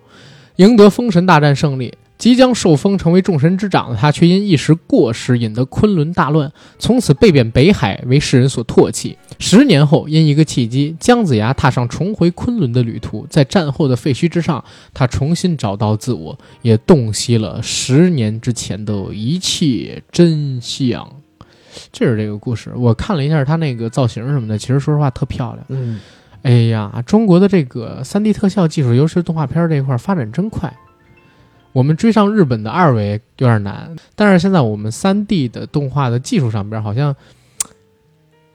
[0.57, 1.97] 赢得封神大战胜利。
[2.19, 9.17] 即将受封成为众神之长的他，却因一时过失引得昆仑大乱，从此被贬北海，为世人所唾弃。
[9.39, 13.25] 十年后，因一个契机，姜子牙踏上重回昆仑的旅途。
[13.29, 14.61] 在战后的废墟之上，
[14.93, 21.09] 他重新找到自我，也洞悉了十年之前的一切真相。
[21.93, 25.65] 这是这个故事，我看了一下他那个造型什么的，其实说实话特漂亮。
[25.69, 26.01] 嗯，
[26.41, 30.75] 哎呀，中国的这个三 D 特效技术，尤其是动画片这一块儿发展真快。
[31.71, 37.15] 我们追上日本的二维有点难，但是现在我们三 D 的动画的技术上边好像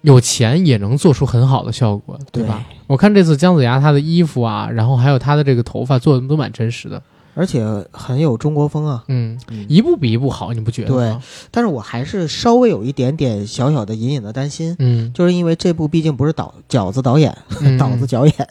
[0.02, 2.64] 有钱也能做出很好的效果，对吧？
[2.86, 7.02] 我看这次姜子牙他的衣服啊，然后还有他的这个头发做的都蛮真实的，
[7.35, 9.05] 而且很有中国风啊。
[9.09, 11.22] 嗯，嗯一部比一部好，你不觉得吗？
[11.51, 18.49] 但是我还是稍微有一点点小小的隐隐的担心，嗯，就是因为这部毕竟不是导饺子导演，嗯 导子导演，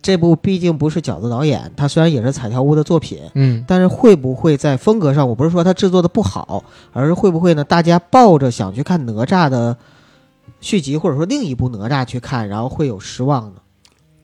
[0.00, 7.64] 这部毕竟不是饺子导演，他虽然也是彩条屋的作品，嗯，但是会不会在风格上，我不是说他制作的不好，而是会不会呢？
[7.64, 9.76] 大家抱着想去看哪吒的
[10.60, 13.60] 续集，或者说另一部哪吒去看，然后会有失望呢？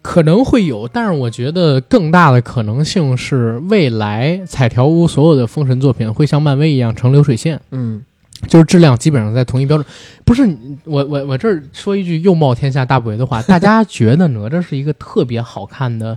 [0.06, 8.00] 可能会有，但是我觉得更大的可能性是，未来彩条屋所有的封神作品会像漫威一样成流水线，嗯，
[8.46, 9.84] 就是质量基本上在同一标准。
[10.24, 10.48] 不是
[10.84, 16.16] 我我我这儿说一句又冒天下大不韪的话， 大家觉得哪吒是一个特别好看的，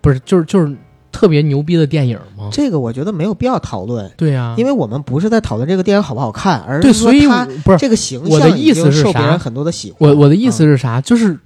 [0.00, 0.74] 不是就是就是
[1.12, 2.48] 特别牛逼的电影吗？
[2.50, 10.08] 这个我觉得没有必要讨论，对呀、因为我们不是在讨论这个电影好不好看，而对，是说所以它我不是这个形象我的意思是啥受别人很多的喜欢。
[10.08, 10.98] 我我的意思是啥？
[11.02, 11.38] 就是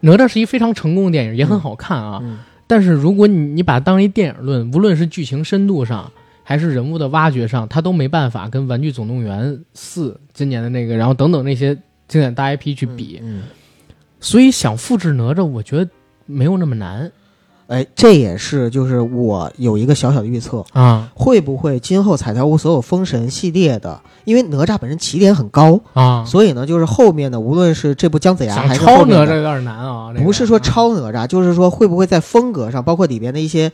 [0.00, 2.20] 哪吒是一非常成功的电影，也很好看啊。
[2.22, 6.10] 嗯，但是如果你你把它当一电影论，无论是剧情深度上，
[6.42, 11.74] 还是人物的挖掘上，它都没办法跟《玩具总动员四》今年的那个，然后等等那些
[12.08, 13.20] 经典大 IP 去比。
[13.22, 13.42] 嗯，
[14.20, 15.90] 所以想复制哪吒，我觉得
[16.26, 17.10] 没有那么难
[17.70, 26.24] 哎，这也是就是我有一个小小的预测，啊会不会今后彩条屋所有封神系列的，因为哪吒本身起点很高，啊！
[26.26, 33.70] 所以呢，就是后面的无论是这部姜子牙还是超哪后面的，吒有点难啊，不是说超哪吒，就是说会不会在风格上，包括里边的一些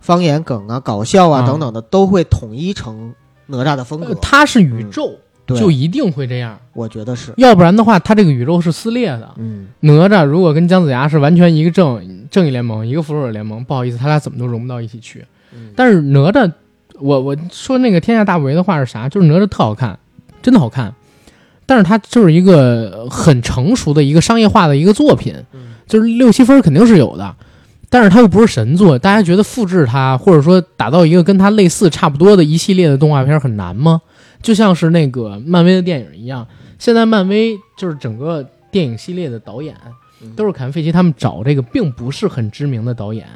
[0.00, 3.14] 方言梗啊、搞笑啊啊等等的，都会统一成
[3.46, 4.08] 哪吒的风格。
[4.08, 5.18] 呃它是宇宙，对，
[5.56, 9.30] 就一定会这样，我觉得是，要不然的话，他这个宇宙是撕裂的。
[9.38, 15.24] 嗯，哪吒如果跟姜子牙是完全一个正正义联盟，一个复仇者联盟，不好意思，他俩怎么都融不到一起去。
[15.54, 15.70] 嗯。
[15.74, 16.50] 但是哪吒，
[16.98, 19.08] 我我说那个天下大不为的话是啥？
[19.08, 19.98] 就是哪吒特好看，
[20.42, 20.94] 真的好看，
[21.66, 25.60] 但是它就是一个很成熟的一个商业化的一个作品，嗯。
[25.86, 27.34] 就是六七分肯定是有的，
[27.88, 34.00] 但是它又不是神作，大家觉得复制它或者说打造一个跟它类似差不多的一系列的动画片很难吗？
[34.42, 36.46] 就像是那个漫威的电影一样，
[36.78, 39.76] 现在漫威就是整个电影系列的导演
[40.22, 43.26] 嗯都是凯文·费奇他们找这个并不是很知名的导演，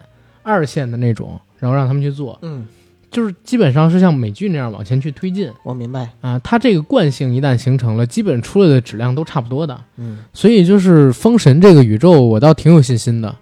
[0.42, 2.66] 二线的那种，然后让他们去做，嗯，
[3.10, 6.38] 就是基本上是像美剧那样往前去推进我明白，啊。
[6.40, 9.80] 它这个惯性一旦形成了，基本出来的质量都差不多的。
[9.96, 13.34] 嗯所以就是封神这个宇宙，我倒挺有信心的。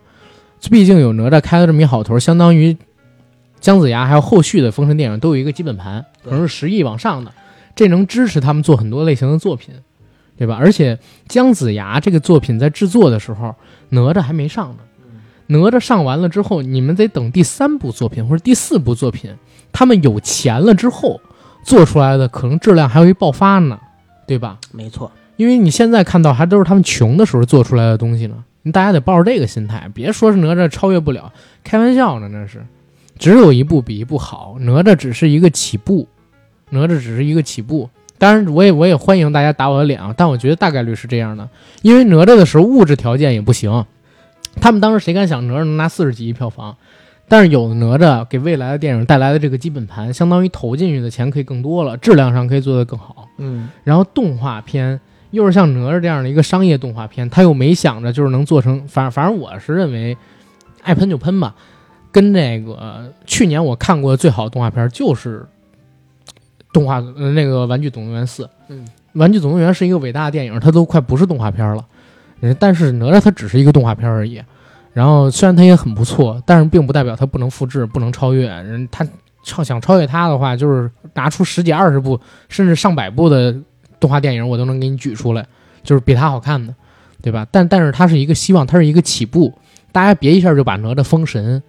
[0.71, 2.77] 毕竟有哪吒开了这么一好头，相当于
[3.59, 7.33] 姜子牙还有后续的封神电影都有一个基本盘，可能是十亿往上的，
[7.75, 9.75] 这能支持他们做很多类型的作品，
[10.37, 10.57] 对吧？
[10.61, 10.99] 而且
[11.29, 13.55] 姜子牙这个作品在制作的时候，
[13.91, 14.79] 哪吒还没上呢。
[15.49, 19.35] 哪吒上完了之后，你们得等第三部作品或者第四部作品，
[19.73, 21.20] 他们有钱了之后
[21.64, 23.79] 做出来的，可能质量还会爆发呢，
[24.27, 24.59] 对吧？
[24.70, 31.33] 没错，因为你现在看到还都是他们穷的时候做出来的东西呢，大家得抱着这个心态，别说是哪吒超越不了，
[31.64, 32.64] 开玩笑呢，那是，
[33.18, 36.09] 只有一部比一部好，哪吒只是一个起步，
[36.73, 37.89] 哪吒只是一个起步。
[38.18, 41.49] 当然，我也我也欢迎大家打我的脸啊，但我觉得大概率是这样的，
[41.83, 43.85] 因为哪吒的时候物质条件也不行，
[44.61, 46.77] 他们当时谁敢想哪吒能拿四十几亿票房？
[47.29, 53.27] 但是有了哪吒给未来的电影带来的这个基本盘，相当于投进去的钱可以更多了，质量上可以做得更好。
[53.39, 55.01] 嗯然后动画片
[55.31, 60.16] 又是像哪吒这样的一个商业动画片，他又没想着就是能做成，反正反正我是认为，
[60.83, 61.55] 爱喷就喷吧。
[62.12, 65.47] 跟那个呃去年我看过的最好的动画片就是
[66.73, 68.45] 动画呃那个《玩具总动员四》。
[68.68, 71.85] 嗯，《玩具总动员》是一个伟大的电影，它都快不是动画片了。
[72.41, 74.43] 呃但是哪吒它只是一个动画片而已。
[74.93, 78.49] 然后虽然它也很不错，但是并不代表它不能复制、不能超越。
[78.49, 79.07] 人他
[79.45, 83.57] 超想超越它的话，就是拿出十几、二十部甚至上百部的
[83.99, 85.47] 动画电影，我都能给你举出来，
[85.83, 86.75] 就是比它好看的，
[87.23, 87.47] 对吧？
[87.51, 89.53] 但但是它是一个希望，它是一个起步，
[89.91, 91.62] 大家别一下就把哪吒封神。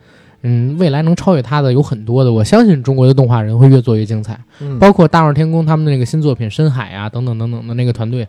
[0.43, 8.27] 嗯，未来能超越他的有很多的，我相信中国的动画人会越做越精彩，嗯，包括大闹天宫他们的那个新作品《深海》啊，等等等等的那个团队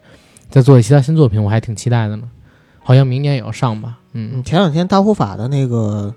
[0.48, 2.24] 在做的其他新作品，我还挺期待的呢。
[2.82, 6.14] 好像明年也要上吧，嗯嗯，，前两天大护法的那个，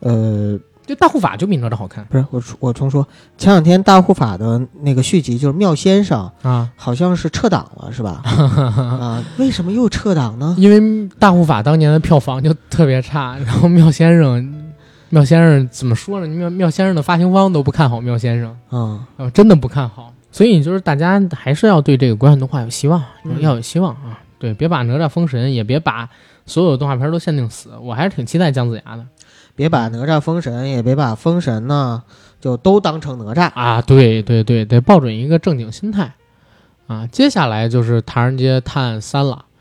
[0.00, 3.06] 呃，就大护法就比哪吒好看不是我我重说，
[3.38, 8.20] 前两天大护法的那个续集就是妙先生，啊，好像是撤档了，是吧？
[8.26, 10.54] 啊，为什么又撤档呢？
[10.58, 14.63] 因为大护法当年的票房就特别差，然后妙先生，
[15.14, 16.26] 妙先生怎么说呢？
[16.26, 20.12] 妙妙先生的发行方都不看好妙先生，啊，啊，真的不看好。
[20.32, 24.18] 所以就是大家还是要对这个国产动画有希望，嗯要有希望啊！
[24.40, 26.08] 对，别把哪吒封神，也别把
[26.46, 27.70] 所有的动画片都限定死。
[27.80, 29.06] 我还是挺期待姜子牙的
[29.54, 32.02] 别把哪吒封神，也别把封神呢
[32.40, 33.52] 就都当成哪吒。
[33.54, 33.80] 啊！
[33.80, 36.12] 对对对，得抱准一个正经心态
[36.88, 37.06] 啊！
[37.06, 39.44] 接下来就是《唐人街探案三》了，《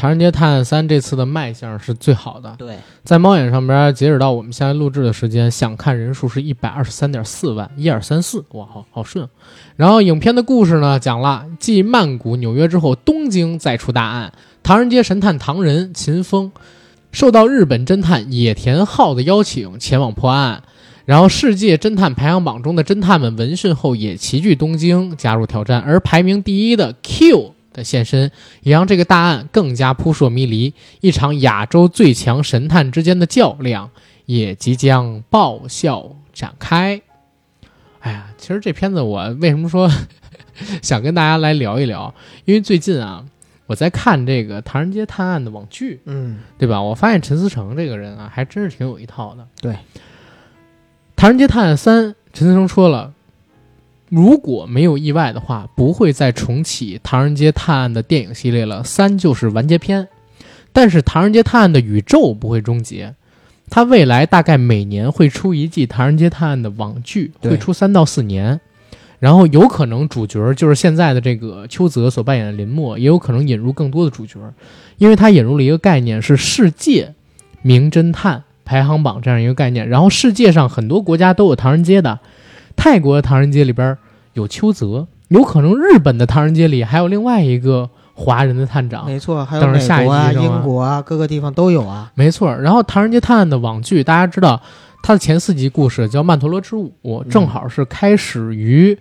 [0.00, 9.28] 唐人街探案三》这次的卖相是最好的，对，在猫眼上边，截止到我们现在录制的时间，想看人数是一百二十三点四万，一二三四，哇，好好顺。
[9.76, 14.32] 然后影片的故事呢，讲了继曼谷、纽约之后，东京再出大案，
[14.62, 16.50] 唐人街神探唐人秦风
[17.12, 20.62] 受到日本侦探野田昊的邀请前往破案。
[21.04, 28.30] 然后，世界侦探排行榜中的侦探们闻讯后也齐聚东京加入挑战，而排名第一的 Q 的现身，
[28.62, 30.74] 也让这个大案更加扑朔迷离。
[31.00, 33.90] 一场亚洲最强神探之间的较量
[34.26, 37.00] 也即将爆笑展开。
[38.00, 39.90] 哎呀，其实这片子我为什么说
[40.80, 42.14] 想跟大家来聊一聊？
[42.44, 43.24] 因为最近啊，
[43.66, 46.80] 我在看这个《唐人街探案》的网剧，嗯，对吧？
[46.80, 49.46] 我发现陈思诚这个人啊，还真是挺有一套的。
[49.60, 49.72] 对，
[51.14, 53.12] 《唐人街探案三》，陈思诚说了，
[54.10, 58.82] 如果没有意外的话，不会再重启《唐人街探案》的电影系列了。
[58.82, 60.08] 三就是完结篇，
[60.72, 63.14] 但是《唐人街探案》的宇宙不会终结，
[63.70, 68.60] 它未来大概每年会出一季《唐人街探案》的网剧，会出三到四年。
[69.20, 74.40] 然后有可能主角就是现在的这个邱泽所扮演的林默，也有可能引入更多的主角，
[74.96, 77.14] 因为他引入了一个概念是世界
[77.60, 79.86] 名侦探排行榜这样一个概念。
[79.86, 82.18] 然后世界上很多国家都有唐人街的，
[82.76, 83.96] 泰国的唐人街里边
[84.34, 89.06] 有邱泽，有可能日本的唐人街里还有另外一个华人的探长。
[89.06, 92.10] 没错，还有等下一美国啊、英国啊，各个地方都有啊。
[92.14, 94.60] 没错，然后《唐人街探案》的网剧，大家知道
[95.02, 96.92] 它的前四集故事叫《曼陀罗之舞》，
[97.28, 98.98] 正好是开始于。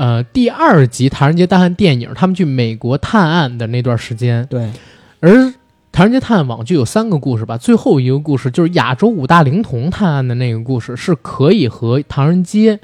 [0.00, 4.70] 呃，第二集《唐人街探案》电影，他们去美国探案的那段时间，对，
[5.18, 5.32] 而
[5.90, 12.76] 《唐人街探案》网剧有三个故事吧，最后一个故事就是亚洲五大灵童探案的那个故事，是可以和《唐人街》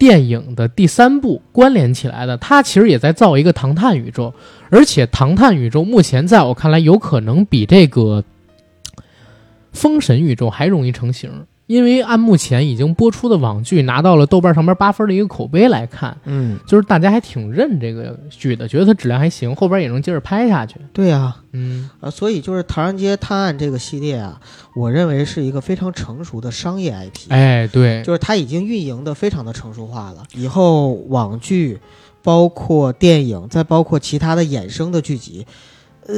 [0.00, 2.38] 电影的第三部关联起来的。
[2.38, 4.32] 它其实也在造一个唐探宇宙，
[4.70, 8.24] 而且唐探宇宙目前在我看来有可能比这个
[9.72, 11.44] 封神宇宙还容易成型。
[11.70, 20.80] 因为按目前已经播出的网剧拿到了豆瓣上边八分的一个口碑来看，嗯，就是大家还挺认这个剧的，觉得它质量还行，后边也能接着拍下去。
[20.92, 24.40] 对呀、嗯，啊，所以就是《唐人街探案》这个系列啊，
[24.74, 30.24] 我认为是一个非常成熟的商业 IP，哎，对，就是它已经运营的非常的成熟化了。
[30.34, 31.78] 以后网剧，
[32.20, 35.46] 包括电影，再包括其他的衍生的剧集，
[36.08, 36.16] 呃，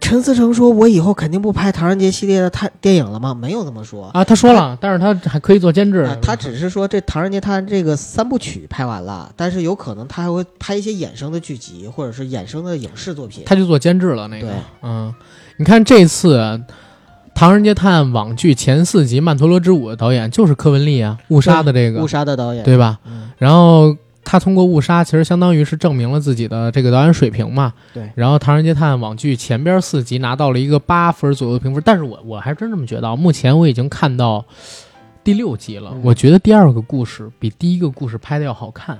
[0.00, 4.06] 陈思诚说：“我以后肯定不拍《唐人街》系列的探电影了吗？”没有这么说。
[4.14, 6.00] 啊，他说了，但是他还可以做监制。
[6.00, 13.42] 啊，他只是说这《唐人街探案》这个三部曲拍完了，但是有可能他还会拍一些衍生的剧集，或者是衍生的影视作品。
[13.44, 14.48] 他就做监制了那个。
[14.82, 15.12] 嗯，
[15.56, 16.38] 你看这次
[17.34, 22.98] 《唐人街探案》网剧前四集《曼陀罗之舞》的导演就是柯文丽啊，误杀的这个误，杀的导演，对吧？
[23.04, 23.96] 嗯，然后
[24.30, 27.72] 他通过误杀，其实相当于是证明了自己的这个导演水平嘛。
[27.94, 33.16] 对然后《唐人街探案》网剧前边四集拿到了一个八分左右的评分，但是我我还真这么觉得啊。
[33.16, 34.44] 目前我已经看到
[35.24, 38.98] 第六集了，嗯我觉得第二个故事比第一个故事拍的要好看。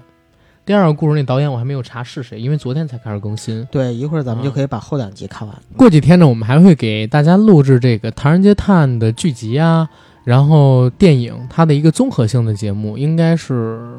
[0.64, 3.66] 第二个故事那导演我还没有查是谁，因为昨天才开始更新。
[3.70, 5.54] 对，一会儿咱们就嗯可以把后两集看完。
[5.76, 9.88] 过几天呢，我们还会给大家录制这个《唐人街探案》的剧集啊，
[10.24, 13.98] 然后电影它的一个综合性的节目，应该是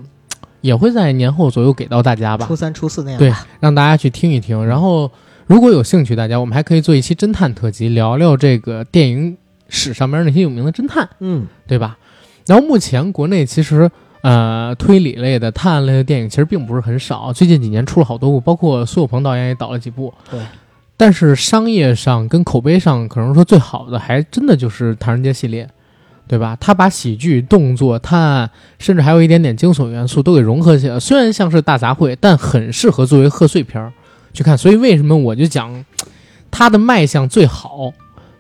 [0.62, 3.34] 也会在年后左右给到大家吧初，三、初四那样对。
[3.60, 4.66] 让大家去听一听。
[4.66, 5.12] 然后
[5.47, 9.38] 如果有兴趣，大家我们还可以做一期侦探特辑，聊聊这个电影
[9.68, 11.97] 史上面那些有名的侦探，嗯，对吧？
[12.45, 13.89] 然后目前国内其实。
[14.22, 20.14] 呃，推理类的、探案类的电影其实并不是很少，最近几年出了好多部，包括苏有朋导演也导了几部。
[20.30, 20.38] 对，
[20.97, 25.66] 但是商业上跟口碑上，可能说最好的还真的就是《唐人街》系列，
[26.30, 26.56] 对吧？
[26.62, 31.00] 他把喜剧、动作、探案，甚至还有一点点惊悚元素都给融合起来。
[31.00, 33.92] 虽然像是大杂烩，但很适合作为贺岁片儿
[34.32, 34.56] 去看。
[34.56, 35.84] 所以为什么我就讲
[36.52, 37.92] 它的卖相最好，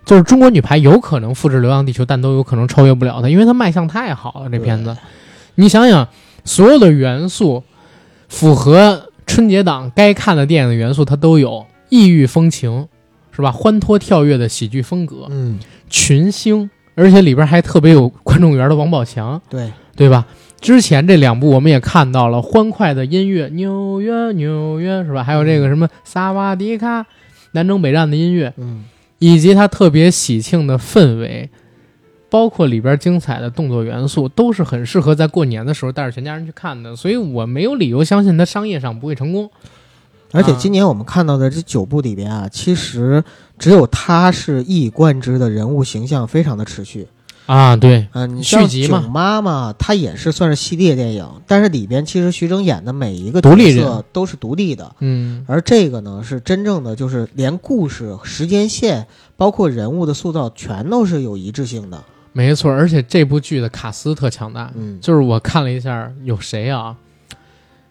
[0.05, 4.49] 就是中国女排有可能复制《流浪地球》，但都有可能超越不了它，因为它卖相太好了。
[4.51, 4.95] 这片子，
[5.55, 6.07] 你想想，
[6.45, 7.63] 所有的元素
[8.27, 11.65] 符合春节档该看的电影的元素，它都有。
[11.91, 12.87] 异域风情，
[13.31, 13.51] 是吧？
[13.51, 15.57] 欢脱跳跃的喜剧风格，嗯，
[15.89, 16.69] 群星，
[16.99, 20.25] 而且里边还特别有观众缘的王宝强，对，对吧？
[20.59, 25.23] 之前这两部我们也看到了欢快的音乐，纽约纽约是吧？
[25.23, 27.05] 还有这个什么萨瓦迪卡，
[27.53, 28.83] 南征北战的音乐，嗯，
[29.19, 31.49] 以及它特别喜庆的氛围，
[32.29, 36.93] 包括里边精彩的动作元素，都是很适合在过年的时候带着全家人去看的。
[36.93, 39.49] 所以我没有理由相信它商业上不会成功。
[40.31, 43.23] 而且今年我们看到的这九部里边啊，其实
[43.59, 47.07] 只有他是一以贯之的人物形象非常的持续。
[47.45, 48.99] 啊，对，嗯、你像续集嘛。
[49.01, 54.03] 囧妈妈，她也是算是系列电影，但是里边其实徐峥演的每一个独立角色人。
[54.13, 61.99] 都是独立的，嗯，而这个呢是真正的就是连故事、时间线，包括人物的塑造，全都是有一致性的。
[62.33, 66.95] 没错，而且这部剧的卡斯特强大，嗯，就是我看了一下有谁啊，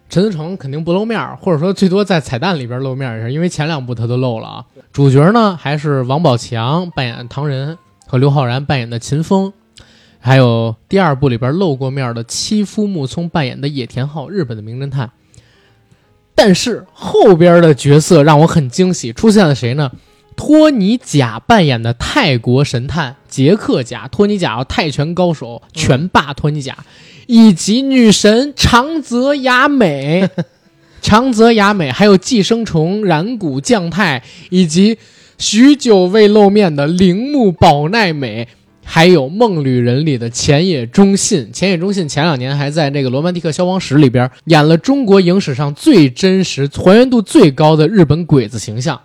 [0.09, 4.65] 陈思诚肯定不露面儿，或者说最多在彩蛋里边露面一下，因为前两部他都露了啊。
[4.91, 9.53] 主角呢还是王宝强扮演唐仁和刘昊然扮演的秦风，
[10.19, 15.11] 还有第二部里边露过面的妻夫木聪扮演的野田昊，日本的名侦探。
[16.33, 19.91] 但是后边的角色让我很惊喜，出现了谁呢？
[20.39, 26.77] 托尼贾扮演的泰国神探杰克贾，托尼贾泰拳高手拳霸托尼贾，
[27.27, 30.29] 以及女神长泽雅美，
[31.03, 34.97] 长泽雅美，还有寄生虫染谷将太，以及
[35.37, 38.47] 许久未露面的铃木保奈美。
[38.91, 48.99] 还有《梦旅人》里的浅野忠信，浅野忠信前两年还在那个《罗曼蒂克消亡史》里边演了中国影史上最真实、还原度最高的日本鬼子形象，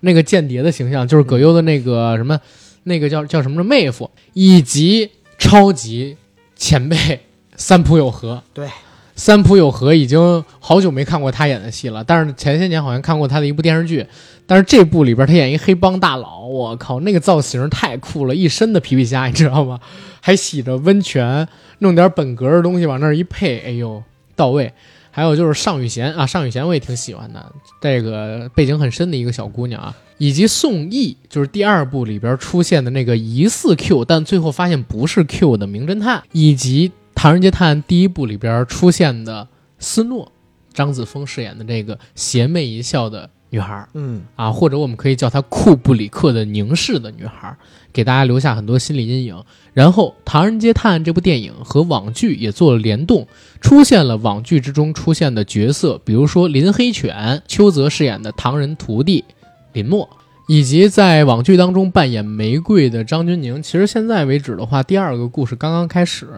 [0.00, 2.38] 那个间谍的形象就是葛优的那个什么，
[2.84, 6.16] 那个叫叫什么的妹夫，以及超级
[6.56, 7.20] 前辈
[7.56, 8.42] 三浦友和。
[8.52, 8.68] 对，
[9.14, 14.06] 三浦友和已经好久没看过他演的戏了，但是前些年好像看过他的一部电视剧。
[14.46, 19.78] 但是这部里边他演一黑帮大佬，我靠，那个造型太酷了，一身的皮皮虾，你知道吗？
[20.20, 21.46] 还洗着温泉，
[21.78, 24.02] 弄点本格的东西往那儿一配，哎呦，
[24.34, 24.72] 到位。
[25.10, 39.48] 还有就是尚宇贤啊，尚宇贤我也挺喜欢的，这个背景很深的一个小姑娘啊，以及宋轶，就是第二部里边出现的那个疑似 Q，但最后发现不是 Q 的名侦探，以及《唐人街探案》第一部里边出现的
[39.78, 40.30] 斯诺，
[40.72, 43.30] 张子枫饰演的这个邪魅一笑的。
[43.50, 47.54] 女孩，嗯啊，或者我们可以叫她库布里克的凝视的女孩，
[47.92, 49.42] 给大家留下很多心理阴影。
[49.72, 53.26] 然后，《唐人街探案》这部电影和网剧也做了联动，
[53.60, 59.24] 出现了网剧之中出现的角色，比如说林黑犬，邱泽饰演的唐人徒弟
[59.72, 60.08] 林默，
[60.48, 63.60] 以及在网剧当中扮演玫瑰的张钧甯。
[63.60, 66.28] 其实现在为止的话，第二个故事刚刚开始，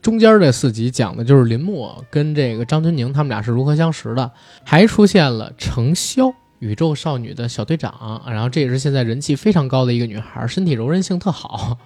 [0.00, 4.30] 中间这四集讲的就是林默跟这个张钧甯他们俩是如何相识的，
[4.64, 6.32] 还出现了程潇。
[6.62, 11.76] 宇宙少女的小队长，然后这也是现在人气非常高的一个女孩，身体柔韧性特好，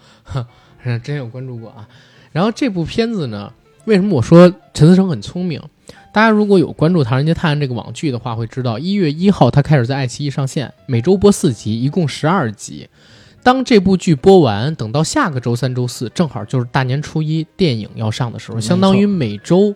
[1.03, 1.89] 真有关注过啊。
[2.31, 3.51] 然后这部片子呢，
[3.87, 5.59] 为什么我说陈思诚很聪明？
[6.12, 12.87] 大家如果有关注《唐人街探案》这个网剧的话，会知道一月一号它开始在爱奇艺上线，每周播四集，一共十二集。
[13.43, 19.74] 当这部剧播完，等到下个周三、周四，正好就是大年初一电影要上的时候，相当于每周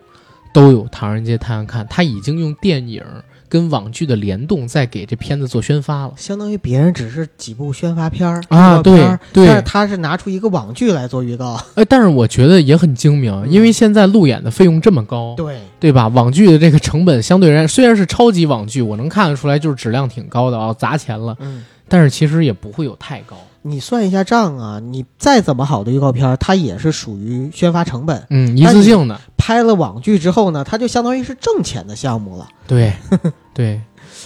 [0.53, 1.87] 都有《唐人街探案》看。
[1.89, 3.03] 他已经用电影。
[3.51, 16.07] 跟网剧的联动，在给这片子做宣发了，相当于别人只是几部宣发片儿啊，对对，但是他是拿出一个网剧来做预告，哎， 但是我觉得也很精明，因为现在路演的费用这么高，对对吧？
[16.07, 23.35] 网剧的这个成本相对而言，虽然是超级网剧，我能看得出来就是质量挺高的啊，砸钱了，嗯，但是其实也不会有太高。
[23.63, 29.19] 你算一下账啊，你再怎么好的预告片，它也是属于宣发成本，嗯，一次性的。
[29.37, 32.47] 拍了网剧之后呢，它就相当于是挣钱的项目了。
[32.67, 32.93] 对，
[33.53, 33.81] 对，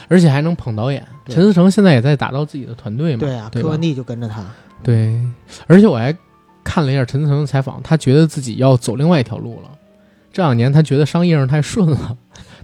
[0.08, 1.06] 而且还能捧导演。
[1.28, 3.20] 陈思诚现在也在打造自己的团队嘛。
[3.20, 4.44] 对啊，柯文帝就跟着他。
[4.84, 5.20] 对，
[5.68, 6.16] 而且我还
[6.64, 9.70] 看了一下陈思诚的采访，他觉得自己要走另外一条路了。
[10.32, 12.18] 这两年他觉得商业上太顺了，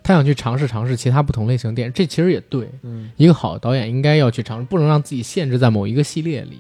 [0.04, 1.93] 他想去尝试尝试其他不同类型电影。
[1.93, 6.60] 这其实也对，嗯，一个好导演应该要去尝试，不能让自己限制在某一个系列里。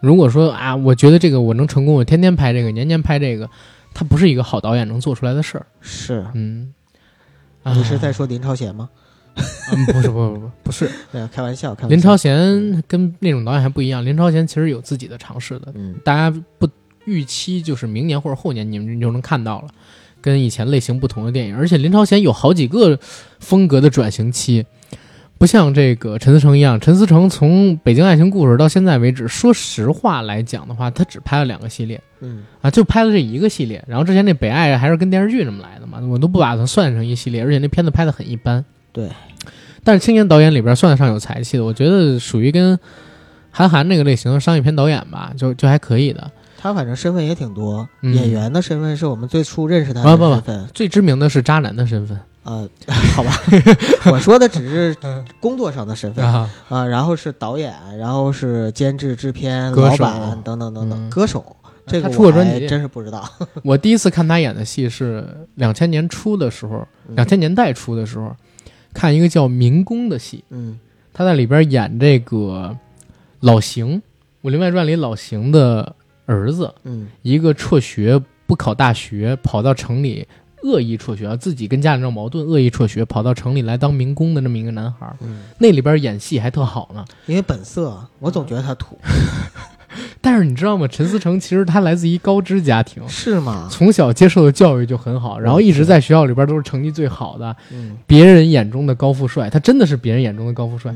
[0.00, 3.48] 如果说啊，我觉得这个我能成功，我天天拍这个，年年拍这个，
[3.92, 5.66] 他不是一个好导演能做出来的事儿。
[5.80, 6.72] 是，嗯，
[7.64, 8.88] 你是在说林超贤吗？
[9.72, 10.90] 嗯，不是，不不不，不是，
[11.32, 11.74] 开玩笑。
[11.88, 15.72] 林超贤跟那种导演还不一样，林超贤其实有自己的尝试的。
[15.76, 16.68] 嗯，大家不
[17.04, 19.68] 预期就是明年或者后年你们就能看到了，
[20.20, 21.56] 跟以前类型不同的电影。
[21.56, 22.98] 而且林超贤有好几个
[23.38, 24.64] 风格的转型期。
[25.38, 33.82] 不像这个陈思诚一样，陈思诚从《北京爱情故事》到现在为止，说实话来讲的话，他只拍了两个系列，嗯啊，就拍了这一个系列。
[33.88, 38.62] 然后之前那《北爱》还是跟电视剧这么来的嘛，我都不把它算成一系列，而且那片子拍的很一般。
[38.92, 39.08] 对，
[39.82, 42.78] 但是青年导演里边算得上有才气的，我觉得属于跟
[43.50, 46.30] 韩寒那个类型的商业片导演吧，就就还可以的。
[46.60, 52.18] 他反正身份也挺多，演员的身份是我们最初认识他的身份，最知名的是渣男的身份。
[52.42, 52.68] 呃，
[53.14, 53.32] 好吧，
[54.12, 54.96] 我说的只是
[55.40, 56.24] 工作上的身份
[56.68, 61.56] 啊，然后是导演，然后是监制、制片、老板等等等等，歌手，
[61.86, 63.26] 这个出过专辑，真是不知道。
[63.62, 68.34] 我第一次看他演的戏是两千年初的时候，两千年代初的时候，
[68.94, 70.78] 看一个叫《民工》的戏，嗯，
[71.12, 72.74] 他在里边演这个
[73.40, 73.96] 老邢，
[74.42, 75.94] 《武林外传》里老邢的
[76.30, 80.26] 儿子，嗯，一个辍学不考大学，跑到城里。
[80.62, 87.02] 恶意辍学，自己跟家里闹矛盾，恶意辍学，跑到城里来当民工的那么一个男孩，嗯，那里边演戏还特好呢。
[87.24, 88.98] 因为本色，我总觉得他土。
[90.20, 90.86] 但是你知道吗？
[90.86, 93.68] 陈思诚其实他来自于高知家庭，是吗？
[93.70, 100.94] 从小接受的教育就很好，然后一直在学校里边都是成绩最好的，嗯，别人眼中的高富帅，他真的是别人眼中的高富帅。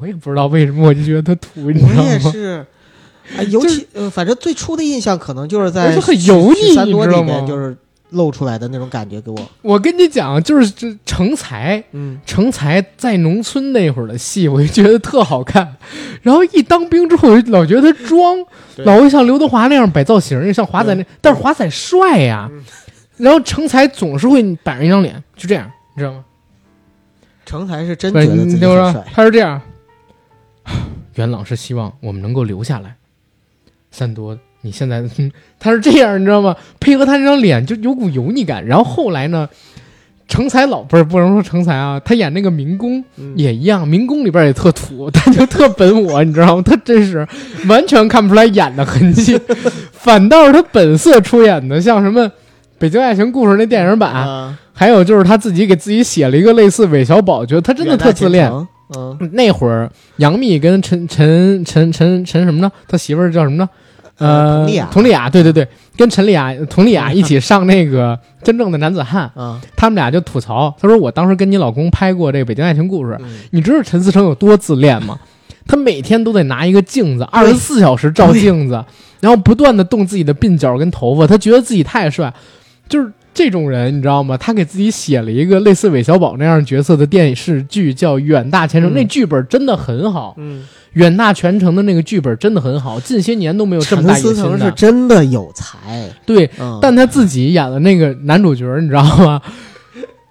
[0.00, 2.02] 我也不知道为什么，我就觉得他土，你知道吗？
[2.02, 2.66] 我也是，
[3.36, 7.76] 啊，尤其呃，反正最初的印象可能就是在很油腻，三多里面就是。
[8.10, 9.50] 露出来的那种感觉给我。
[9.60, 15.74] 我跟你讲，就是这成才，嗯，成才在农村那会儿的戏，我就觉得特好看。
[16.22, 18.38] 然后一当兵之后，我就老觉得他装，
[18.84, 22.48] 老会像刘德华那样摆造型，像华仔那，但是华仔帅呀。
[23.16, 26.24] 然后成才总是会板着一张脸，就这样，你知道吗？
[27.44, 29.60] 成才是真觉得自己帅，，他是这样。
[31.14, 32.94] 元朗是希望我们能够留下来。
[33.94, 35.30] 三多，你现在嗯
[35.60, 36.56] 他是这样，你知道吗？
[36.80, 38.66] 配合他这张脸就有股油腻感。
[38.66, 39.48] 然后后来呢，
[40.26, 46.62] 成才老不是不能说成才啊，他演那个民工嗯也一样，民工里边也特土， 他就特本我，你知道吗？
[46.66, 47.24] 他真是
[47.68, 49.40] 完全看不出来演的痕迹，
[49.92, 52.24] 反倒是他本色出演的，像什么
[52.78, 58.50] 《北京爱情故事》那电影版，啊，还有就是他自己给自己写了一个类似韦小宝，觉得他真的特自恋。
[59.32, 62.70] 那会儿杨幂跟陈陈陈陈陈什么呢？
[62.86, 63.68] 他媳妇儿叫什么呢？
[64.18, 64.88] 呃，佟丽娅。
[64.92, 73.40] 佟丽娅，对对对，跟陈丽娅、佟丽娅一起上那个真正的男子汉，嗯，他们俩就吐槽，他说我当时跟你老公拍过这个《北京爱情故事》，嗯。
[73.50, 75.18] 你知道陈思诚有多自恋吗？
[75.66, 78.84] 他每天都得拿一个镜子，二十四小时照镜子，
[79.20, 82.32] 然后不断的动自己的鬓角跟头发，他觉得自己太帅，
[82.86, 84.36] 就是这种人，你知道吗？
[84.36, 90.62] 他给自己写了一个类似韦小宝那样角色的电视剧，叫《远大前程》，嗯那剧本真的很好，嗯，
[90.92, 94.70] 《远大全程》的那个剧本真的很好，近些年都没有这么陈大野心思诚是。
[94.70, 99.42] 真的有才，对，嗯，但他自己演的那个男主角，你知道吗？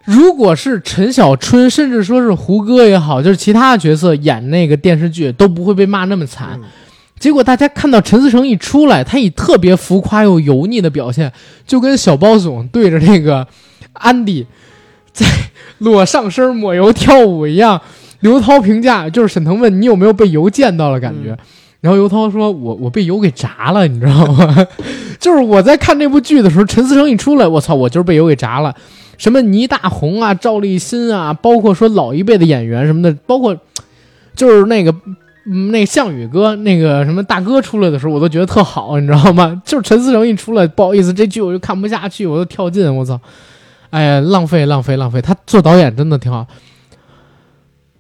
[0.06, 6.50] 如果是陈小春，甚至说是胡歌也好，就是其他的角色演那个电视剧，都不会被骂那么惨。
[6.56, 6.64] 嗯
[7.24, 11.32] 结果大家看到陈思诚一出来，他以特别浮夸又油腻的表现，
[11.66, 13.48] 就跟小包总对着那个
[13.94, 14.46] 安迪
[15.14, 15.26] 在
[15.78, 17.80] 裸上身抹油跳舞一样。
[18.20, 21.38] 刘涛评价就是沈腾问你有没有被油溅到了感觉，嗯
[21.80, 24.68] 然后刘涛说我我被油给炸了，你知道吗？
[25.18, 28.76] 就是我在看这部剧的时候，陈思诚一出来，我操，我就是被油给炸了。
[29.18, 33.58] 什么倪大红啊、赵立新啊，包括说老一辈的演员什么的，包括
[34.36, 34.94] 就是那个
[35.46, 39.62] 嗯，那个项羽哥，那个什么大哥出来的时候，我都觉得特好，你知道吗？
[39.66, 43.20] 就是陈思诚一出来，不好意思，这剧我就看不下去，我都跳进，我操！
[43.90, 45.22] 哎呀，浪费浪费浪费！
[45.22, 46.48] 他做导演真的挺好，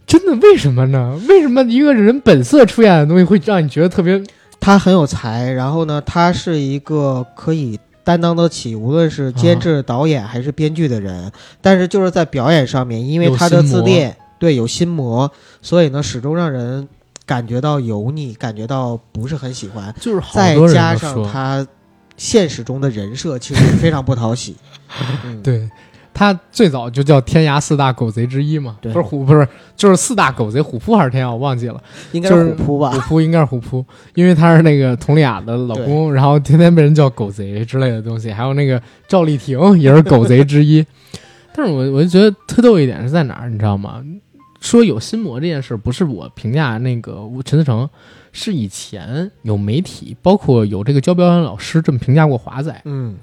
[0.07, 1.19] 真的为什么呢？
[1.27, 4.23] 为什么一个人本色出演的东西会让你觉得特别？
[4.59, 11.29] 他很有才，然后呢，他是一个可以担当得起无论是监制、导演还是编剧的人，
[11.61, 15.29] 但是就是在表演上面，因为他的自恋，对有心魔，
[15.61, 16.87] 所以呢，始终让人
[17.25, 19.93] 感觉到油腻，感觉到不是很喜欢。
[19.99, 21.65] 就是好再多人加上，他
[22.17, 24.55] 现实中的人设，其实非常不讨喜。
[25.25, 25.69] 嗯，对
[26.13, 31.81] 他最早就叫天涯四大狗贼之一嘛，不是虎，不是就是四大狗贼，虎扑还是天涯，我忘记了。
[32.11, 32.91] 应该是虎扑吧？
[32.91, 40.85] 虎扑应该是虎扑，因为他是那个佟丽娅的老公，然后天天被人叫狗贼之类的东西，还有那个赵丽婷也是狗贼之一。
[41.55, 44.03] 但是我我就觉得特逗一点是在哪儿，你知道吗？
[44.63, 47.87] 说有心魔这件事，不是我评价那个陈思诚，
[48.31, 52.81] 是以前有媒体，包括有这个教表演老师这么评价过华仔。
[52.85, 53.17] 嗯，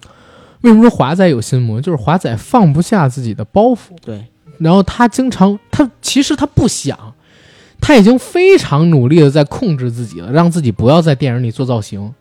[0.61, 1.81] 为什么说华仔有心魔？
[1.81, 4.27] 就是华仔放不下自己的包袱，对，
[4.59, 7.15] 然后他经常，他其实他不想，
[7.81, 12.15] 他已经非常努力的在控制自己了，让自己不要在电影里做造型。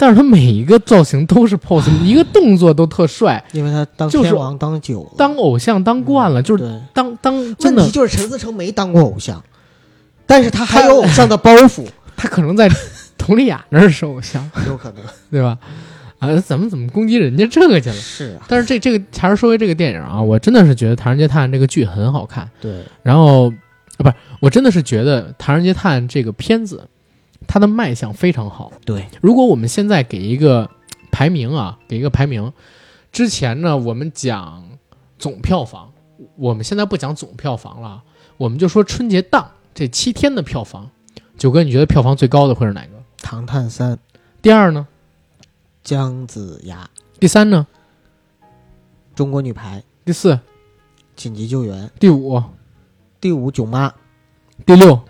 [0.00, 6.80] 但是他每一个造型都是 pose， 一个动作都特帅，因为他当就是天王当久了，当偶像当惯了，就是。
[6.94, 9.44] 当当问题，就是陈思诚没当过偶像，
[10.24, 11.86] 但是他还有偶像的包袱，
[12.16, 12.66] 他可能在
[13.18, 15.58] 佟丽娅那儿是偶像， 有可能对吧？
[16.18, 17.94] 啊，怎么怎么攻击人家这个去了？
[17.94, 22.48] 是啊，但是这这个还是说回这个电影啊，我真的是觉得《唐人街探案》这个剧很好看。
[22.58, 23.50] 对，然后
[23.98, 26.86] 啊，不是，我真的是觉得《唐人街探案》这个片子，
[27.46, 28.72] 它的卖相非常好。
[28.84, 30.70] 对，如果我们现在给一个
[31.10, 32.52] 排名啊，给一个排名，
[33.12, 34.64] 之前呢我们讲
[35.18, 35.92] 总票房，
[36.36, 38.02] 我们现在不讲总票房了，
[38.36, 40.90] 我们就说春节档这七天的票房。
[41.36, 42.88] 九哥，你觉得票房最高的会是哪个？
[43.22, 43.94] 《唐探三》
[44.42, 44.86] 第二呢？
[45.82, 46.88] 姜子牙，
[47.18, 47.66] 第三呢？
[49.14, 50.38] 中国女排第四？
[51.16, 52.42] 紧急救援，第五？
[53.20, 53.92] 第五囧妈，
[54.64, 55.00] 第六？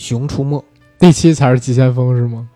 [0.00, 0.64] 熊出没，
[0.98, 2.48] 第七才是急先锋是吗？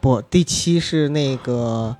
[0.00, 1.94] 不，第七是那个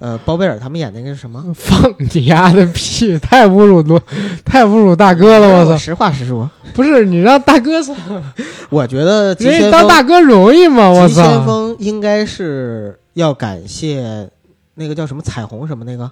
[0.00, 1.40] 呃包贝尔他们演那个是什么？
[1.54, 3.16] 放你丫的屁！
[3.18, 4.02] 太侮辱罗，
[4.44, 5.60] 太侮辱大哥了！
[5.60, 5.76] 我操！
[5.76, 7.94] 实话实说，不是你让大哥说，
[8.70, 10.88] 我觉得急人家先锋，当大哥容易吗？
[10.90, 11.46] 我操急先！
[11.46, 14.28] 锋应该是要感谢
[14.74, 16.10] 那个叫什么彩虹什么那个。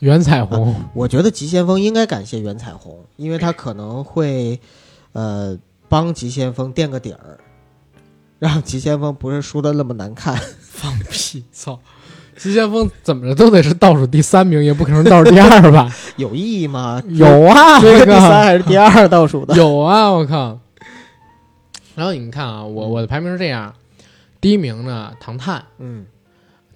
[0.00, 4.60] 袁彩虹，我觉得急先锋应该感谢袁彩虹，因为他可能会，
[5.12, 5.56] 呃，
[5.88, 7.38] 帮急先锋垫个底儿，
[8.38, 10.36] 让急先锋不是输的那么难看。
[10.76, 11.42] 放屁！
[11.52, 11.78] 操！
[12.36, 15.90] 急先锋怎么着都得是倒数第三名，也不可能倒数第二吧？
[16.16, 17.02] 有意义吗？
[17.08, 19.54] 有啊，追个第三还是第二倒数的？
[19.56, 20.58] 有啊，我靠！
[21.94, 23.74] 然后你们看啊，我我的排名是这样：
[24.38, 26.04] 第一名呢唐探，嗯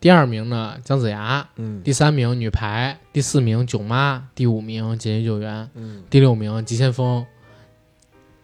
[0.01, 7.27] 第二名呢姜子牙，嗯第三名女排，第四名囧妈，第五名紧急救援，嗯，第六名急先锋，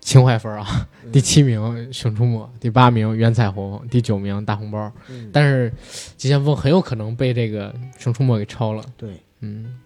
[0.06, 4.90] 情怀分啊，嗯第七名熊出没，第八名袁彩虹，第九名大红包。
[5.08, 5.72] 嗯但是
[6.16, 8.84] 急先锋很有可能被这个熊出没给超了。
[8.96, 9.76] 对，嗯，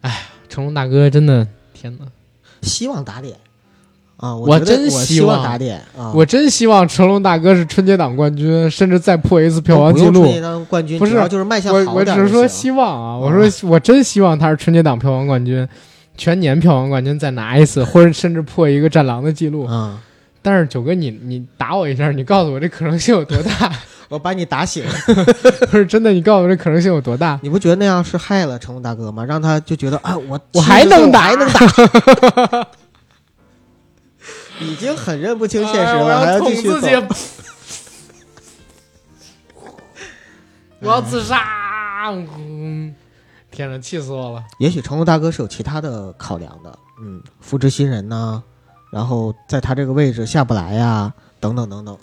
[0.00, 2.06] 哎，成龙大哥真的天哪！
[2.62, 3.36] 希望打脸
[4.16, 4.34] 啊！
[4.34, 6.10] 我真希望打脸啊！
[6.14, 10.32] 我真希望成龙大哥是春节档冠军，甚至再破一次票房记录不用春。
[10.32, 15.68] 节档冠军，不是就是卖相我我只是说希望啊，我说我真希望他是春节档票房冠军，
[16.16, 19.64] 全年票房冠军再拿一次，或者甚至破一个战狼的记录。
[19.66, 20.00] 啊！
[20.42, 23.72] 但是九哥你，你打我一下，你告诉我这可能性有多大？
[24.10, 24.84] 我把你打醒，
[25.70, 27.40] 不是真的，你告诉我这可能性有多大？
[27.42, 29.24] 你不觉得那样是害了成龙大哥吗？
[29.24, 32.68] 让他就觉得啊，我我还能打，还能打，
[34.60, 36.68] 已经很认不清现实了，还要继续己，
[40.80, 41.42] 我要自杀！
[42.38, 42.94] 嗯，
[43.54, 44.44] 天哪，气死我了！
[44.58, 48.42] 也许成龙大哥是有其他的考量的，嗯，扶植新人呐、
[48.90, 51.96] 然后在他这个位置下不来呀、等等等等。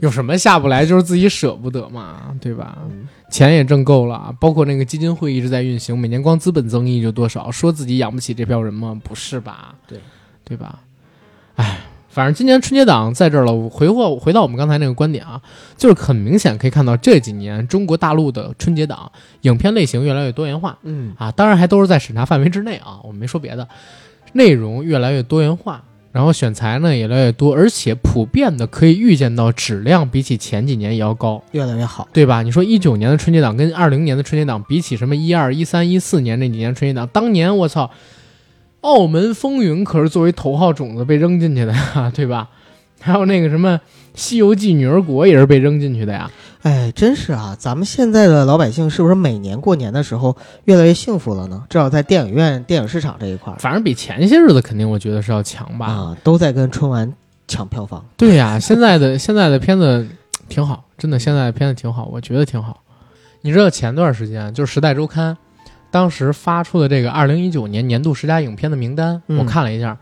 [0.00, 2.76] 有什么下不来，就是自己舍不得嘛，对吧？
[2.90, 9.00] 嗯钱也挣够了，包括那个基金会一直在运行，每年光资本增益就多少，说自己养不起这票人吗？
[9.02, 9.74] 不是吧？
[9.86, 10.00] 对，
[10.44, 10.80] 对吧？
[11.56, 11.80] 哎，
[12.16, 13.52] 反正今年春节档在这儿了。
[13.52, 15.38] 我回过回到我们刚才那个观点啊，
[15.76, 19.12] 就是很明显可以看到这几年中国大陆的春节档
[19.42, 23.68] 影片类型越来越多元化嗯啊，当然还都是在审查范围之内啊，我们没说别的，
[24.32, 25.82] 内容越来越多元化。
[26.10, 31.42] 然后选材呢也越来越多，而且普遍的可以预见到质量比起前几年也要高。
[31.52, 32.08] 越来越好。
[32.14, 32.40] 对吧？
[32.40, 37.84] 你说一九年的春节档跟二零年的春节档比起什么一二、一三、一四年那几年春节档，当年我操，
[38.82, 42.48] 《澳门风云》可是作为头号种子被扔进去的呀， 对吧？
[43.00, 43.78] 还有那个什么
[44.14, 46.30] 《西游记》女儿国也是被扔进去的呀。
[46.62, 47.54] 哎，真是啊！
[47.56, 51.62] 咱们现在的老百姓是不是每年过年的时候越来越幸福了呢？
[51.68, 55.86] 至少在电影院、电影市场这一块儿反正比前些日子肯定我觉得是要强吧。
[55.86, 57.12] 啊，都在跟春晚
[57.46, 58.04] 抢票房。
[58.16, 60.04] 对呀，现在的 现在的片子
[60.48, 62.82] 挺好，真的现在的片子挺好，我觉得挺好。
[63.42, 65.34] 你知道前段时间就是《时代周刊》
[65.96, 69.38] 当时发出的这个二零一九年年度十佳影片的名单，嗯。
[69.38, 69.96] 我看了一下，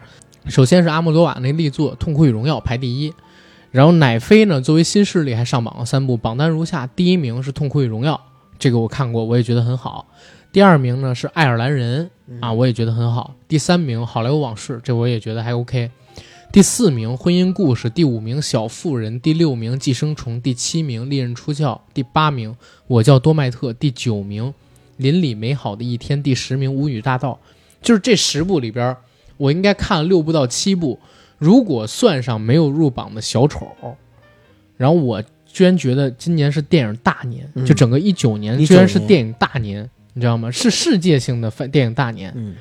[0.48, 3.14] 首先是阿莫多瓦那力作《痛苦与荣耀》排第一，
[3.70, 8.14] 然后乃飞呢作为新势力还上榜了三部，榜单如下：第一名是《痛苦与荣耀》，
[8.58, 10.04] 这个我看过，我也觉得很好；
[10.52, 12.10] 第二名呢是《爱尔兰人》
[12.44, 15.92] 啊，我也觉得很好；第三名《好莱坞往事》，这我也觉得还 OK。
[16.50, 21.64] 第四名《婚姻故事》，第五名《小妇人》，第六名《寄生虫》，第七名《利刃出鞘》，
[21.94, 22.50] 第八名
[22.88, 24.44] 《我叫多麦特》，第九名
[24.96, 27.38] 《邻里美好的一天》，第十名《无语大道》。
[27.82, 28.96] 就是这十部里边，
[29.36, 30.98] 我应该看了六部到七部。
[31.38, 33.66] 如果算上没有入榜的小丑，
[34.76, 40.50] 然后我居然觉得今年是电影大年，嗯就整个一九年19居然是电影大年，你知道吗？
[40.50, 42.32] 是世界性的电影大年。
[42.34, 42.54] 嗯，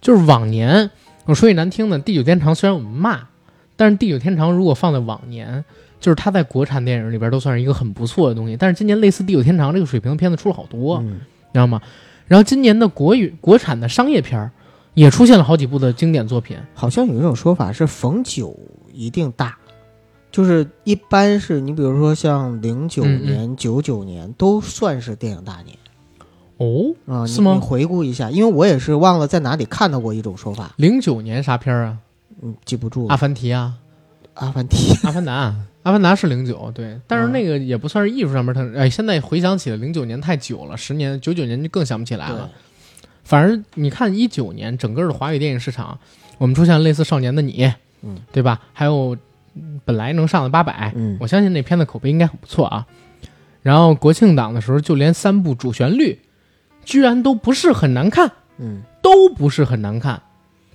[0.00, 0.88] 就是往年，
[1.24, 3.26] 我说句难听的，《地久天长》虽然我们骂，
[3.74, 5.64] 但是《地久天长》如果放在往年，
[5.98, 8.56] 就是它在国产电影里边都算是一个很不错的东西。
[8.56, 11.02] 但是今年类似《地久天长》这个水平的片子出了好多，
[11.52, 11.80] 知道吗？
[12.26, 14.50] 然后今年的国语国产的商业片儿
[14.94, 16.56] 也出现了好几部的经典作品。
[16.74, 18.54] 好像有一种说法是逢九
[18.92, 19.56] 一定大，
[20.30, 25.76] 就是一般是你比如说像零九年、九九年都算是电影大年
[26.58, 27.24] 哦，啊。
[27.24, 31.96] 你是吗你回顾一下，因为我也是忘了在哪里看到过一种说法，零九年啥片儿啊？
[32.42, 33.74] 嗯，记不住阿凡提啊，
[34.34, 34.94] 阿凡提。
[35.02, 35.54] 阿凡达，
[35.88, 42.50] 阿凡达是零九，对，但是那个也不算是艺术上面特，哎，现在回想起来，零九年太久了，十年九九年就更想不起来了。
[43.24, 45.98] 反正你看一九年整个的华语电影市场，
[46.36, 47.64] 我们出现类似《少年的你》，
[48.02, 48.60] 嗯，对吧？
[48.74, 49.16] 还有
[49.54, 52.86] 嗯本来能上的八百，嗯我相信那片子口碑应该很不错啊。
[53.62, 56.18] 然后国庆档的时候，就连三部主旋律，
[56.84, 60.20] 居然都不是很难看，嗯都不是很难看，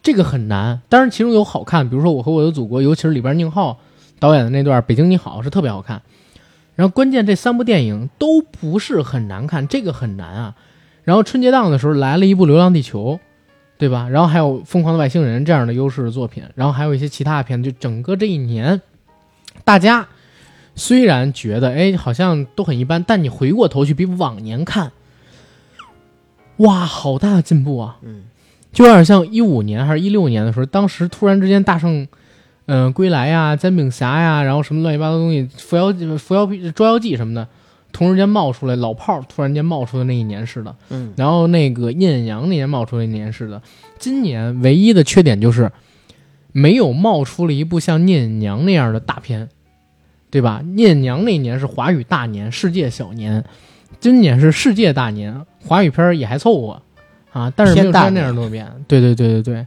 [0.02, 0.82] 这个很难。
[0.90, 3.80] 当然，其中有好看，比如说《我和我的祖国》，尤其是里边宁浩
[4.20, 6.02] 导演的那段《北京你好》是特别好看。
[6.76, 10.56] 然后关键这三部电影都不是很难看，这个很难啊。
[11.04, 13.14] 然后春节档的时候来了一部《流浪地球》，
[13.78, 14.08] 对吧？
[14.10, 17.72] 然后还有《疯狂的外星人》这样的优势的作品，然后还有一些其他的片子。
[17.72, 18.82] 就整个这一年，
[19.64, 20.08] 大家
[20.76, 24.92] 虽然觉得哎好像都很一般，但你回过头去比往年看，
[26.58, 27.98] 哇，好大的进步啊！
[28.02, 28.24] 嗯
[28.72, 32.08] 就有点像一五年还是一六年的时候，当时突然之间大圣，
[32.66, 37.48] 嗯、归来呀、煎饼侠呀，然后什么乱七八糟东西，扶摇扶摇捉妖记什么的，
[37.92, 43.62] 同时间冒出来老炮儿突然间冒出的那一年似的，嗯，然后那个聂隐娘那年冒出的那年似的。
[44.00, 45.72] 今年唯一的缺点就是
[46.52, 49.50] 没有冒出了一部像聂隐娘那样的大片，
[50.32, 50.62] 对吧？
[50.64, 53.44] 聂隐娘那年是华语大年，世界小年，
[54.00, 56.82] 今年是世界大年，华语片也还凑合
[57.32, 58.70] 啊，但是没有出现那样多变。
[58.88, 59.66] 对对对对对。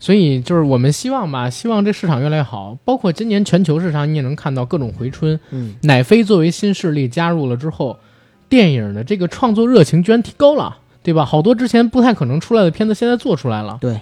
[0.00, 2.76] 所以就是我们希望吧，希望这市场越来越好。
[2.84, 5.38] 包括今年全球市场，你也能看到各种回春。
[5.50, 7.98] 嗯，奶飞作为新势力加入了之后，
[8.48, 11.24] 电影的这个创作热情居然提高了，对吧？
[11.24, 13.76] 好多之前不太可能出来的片子，现在做出来了。
[13.78, 14.00] 对，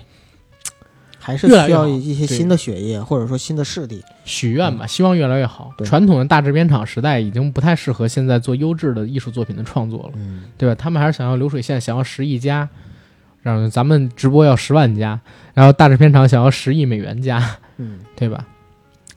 [1.19, 4.01] 还是需要一些新的血液，或者说新的势力。
[4.25, 5.73] 许愿吧，希望越来越好。
[5.77, 10.75] 对传统的大制片厂时代已经不太适合现在做优质的艺术作品的创作了，嗯，对吧？
[10.77, 12.69] 他们还是想要流水线，想要十亿加，
[13.49, 15.19] 让咱们直播要十万加，
[15.55, 17.43] 然后大制片厂想要十亿美元加，
[17.79, 18.45] 嗯，对吧？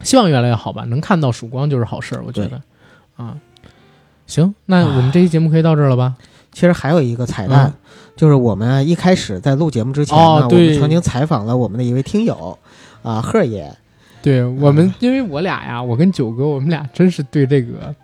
[0.02, 2.62] 希望越来越好吧，能看到曙光就是好事儿，我觉得。
[3.18, 3.38] 啊，
[4.26, 6.16] 行，那我们这期节目可以到这儿了吧？
[6.52, 7.74] 其实还有一个彩蛋，嗯
[8.16, 12.58] 就是我们一开始在录节目之前呢，我们曾经采访了我们的一位听友，
[13.04, 13.74] 啊，贺爷，
[14.22, 17.96] 对我们，因为我俩呀，我跟九哥，我们俩真是对这个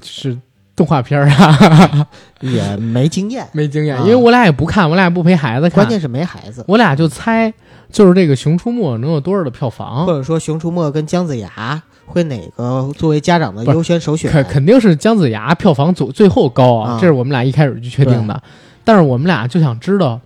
[0.00, 0.38] 就是
[0.76, 2.06] 动画片儿啊
[2.40, 7.52] 也没经验，没经验，啊因为我俩也不看，我俩也不陪孩子看，关键是没孩子，我俩就猜，
[7.90, 10.12] 就是这个《熊出没》能有多少的票房或？
[10.12, 14.30] 者说《熊出没》跟姜子牙会哪个作为家长的优先首选？
[14.30, 18.42] 肯肯定是姜子牙票房最最后高啊，啊这是我们俩一开始就确定的。
[18.84, 20.20] 但是我们俩就想知道，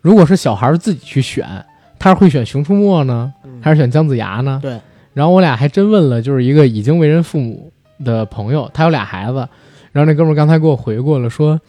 [0.00, 1.46] 如果是小孩儿自己去选，
[1.98, 4.58] 他是会选《熊出没》呢，嗯还是选姜子牙呢？
[4.62, 4.80] 对。
[5.12, 7.70] 然后我俩还真问了，就是一个已经为人父母
[8.04, 9.46] 的朋友，他有俩孩子，
[9.92, 11.60] 然后那哥们刚才给我回过了，说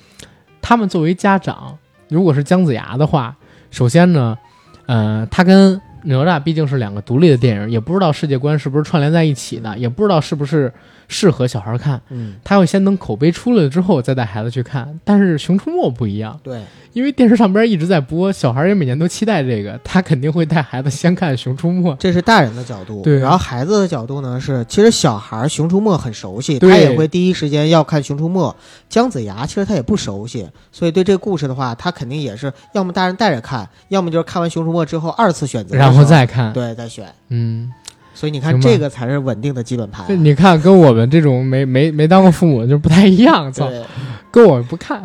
[0.62, 1.78] 他们作为家长，
[2.10, 3.36] 如果是姜子牙的话，
[3.72, 4.38] 首先呢，
[4.86, 10.72] 呃，他跟哪吒毕竟是两个独立的电影，也不知道世界观是不是串联在一起的，也不知道是不是
[11.08, 12.02] 适合小孩看。
[12.10, 15.00] 嗯，他会先等口碑出来了之后再带孩子去看。
[15.04, 16.62] 但是《熊出没》不一样，对，
[16.94, 21.92] 因为电视上边一直在播，小孩也每年都期待这个，他肯定会带孩子先看《熊出没》。
[21.98, 23.02] 这是大人的角度。
[23.02, 28.50] 对然后孩子的角度呢是，其实小孩儿《熊出没》很熟悉，他也会第一时间要看《熊出没》。
[28.90, 37.06] 姜子牙其实他也不熟悉，所以对这个故事的话，他肯定也是要么大人带着看，要么就是看完《熊出没》之后二次选择然后再看，对再选。
[37.30, 37.72] 嗯，
[38.14, 40.06] 所以你看，这个才是稳定的基本盘。
[40.08, 43.84] 这你看跟我们这种没没没当过父母的就不太一样，操，对，
[44.32, 45.02] 跟我不看，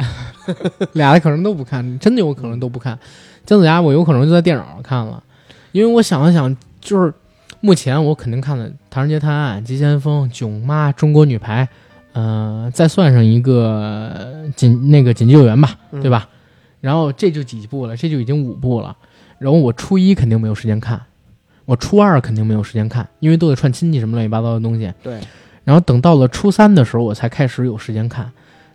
[0.95, 2.99] 俩的可能都不看，真的有可能都不看。
[3.45, 5.23] 姜子牙我有可能就在电脑上看了，
[5.73, 7.13] 因为我想了想，就是
[7.61, 11.65] 目前我肯定看的《唐人街探案》《急先锋》《囧妈》《中国女排》，
[12.13, 16.29] 呃，再算上一个呃紧那个紧急救援吧，嗯对吧？
[16.81, 18.97] 然后这就几部了，这就已经五部了。
[19.39, 21.01] 然后我初一肯定没有时间看，
[21.65, 24.93] 我初二肯定没有时间看，因为都得串亲戚什么乱七八糟的东西。
[25.03, 25.19] 对，
[25.65, 28.31] 然后等到了初三的时候，我才开始有时间看。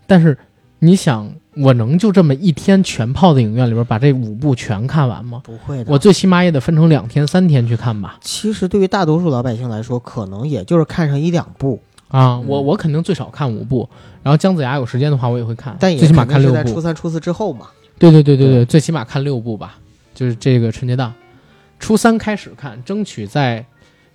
[0.06, 0.38] 但是
[0.80, 5.42] 你想，我能就这么一天全泡在影院里边把这五部全看完吗？
[5.44, 5.92] 不会的。
[5.92, 8.18] 我最起码也得分成两天、三天去看吧。
[8.22, 11.80] 其实对于大多数老百姓来说，可能也就是看上一两部，
[12.10, 13.88] 啊，嗯我我肯定最少看五部，
[14.22, 16.82] 然后姜子牙有时间的话我也会看，但也最起码看六部。
[16.82, 17.68] 三、初四之后嘛。
[17.98, 19.78] 对对对对对对，最起码看六部吧，
[20.22, 21.12] 就是这个春节档，
[21.80, 23.66] 初三开始看，争取在。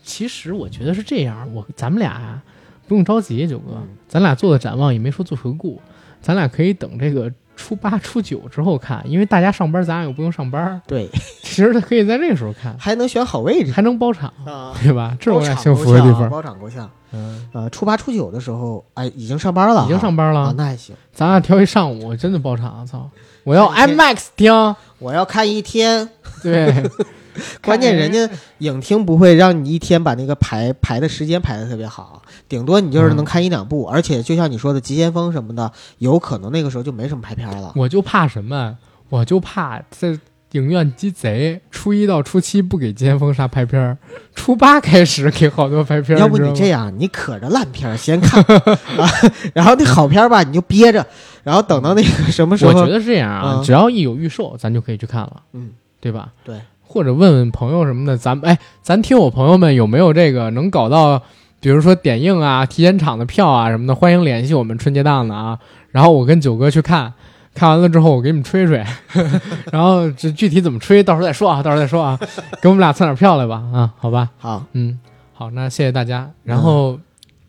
[0.04, 2.40] 其实我觉得是这样，我咱们俩呀
[2.86, 5.82] 不用着急，九哥，嗯咱俩做的展望也没说做回顾，
[6.22, 11.08] 咱俩可以等这个初八、初九之后看，因为大家上班，咱俩又不用上班，对，
[11.42, 15.16] 其实可以在这个时候看，还能选好位置还能包场，啊，对吧？
[15.18, 16.30] 这是我俩幸福的地方。
[16.30, 16.88] 包场够呛。
[17.10, 20.94] 嗯，呃，初八、初九的时候，哎，已经上班了，已经上班啊了，，那还行。
[21.12, 23.10] 咱俩挑一上午，真的包场，操！
[23.46, 26.08] 我要 IMAX 听，我要看一天，
[26.42, 26.90] 对，
[27.62, 28.28] 关键人家
[28.58, 37.72] 影厅不会让你一天把那个排排的时间排的特别好，顶多你就是能看一两部，而且就像你说的《急先锋》什么的，有可能那个时候就没什么排片了。
[37.76, 38.76] 我就怕什么？
[39.10, 40.18] 我就怕这
[40.52, 43.98] 影院鸡贼，初一到初七不给《急先锋》啥拍片儿，
[44.34, 46.20] 初八开始给好多拍片儿。
[46.20, 49.10] 要不你这样，你可着烂片儿先看啊，
[49.52, 51.04] 然后那好片儿吧你就憋着，
[51.42, 55.70] 然后等到那个什么时候，我觉得是这样啊，嗯只要一有预售，咱就可以去看了，嗯，
[56.00, 56.28] 对吧？
[56.44, 61.20] 对，或者问问朋友什么的，咱哎，咱听我朋友们有没有这个能搞到，
[61.60, 65.58] 比如说点映啊、提前场的票啊什么的，欢迎联系我们春节档的啊。
[65.90, 67.12] 然后我跟九哥去看，
[67.56, 68.84] 看完了之后我给你们吹吹，
[69.72, 72.20] 然后这具体怎么吹，到时候再说啊，到时候再说啊，
[72.62, 75.00] 给我们俩蹭点票来吧啊，好吧，好，嗯，
[75.32, 77.00] 好，那谢谢大家，然后。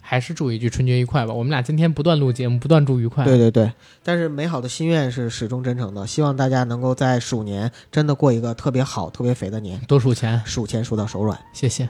[0.10, 1.34] 还是祝一句春节愉快吧！
[1.34, 3.26] 我们俩今天不断录节目，不断祝愉快。
[3.26, 3.70] 对对对，
[4.04, 11.38] 但是美好的心愿是始终真诚的，希望大家能够在鼠年真的过一个特别好、特别肥的年，多数钱，数钱数到手软。
[11.52, 11.90] 谢谢。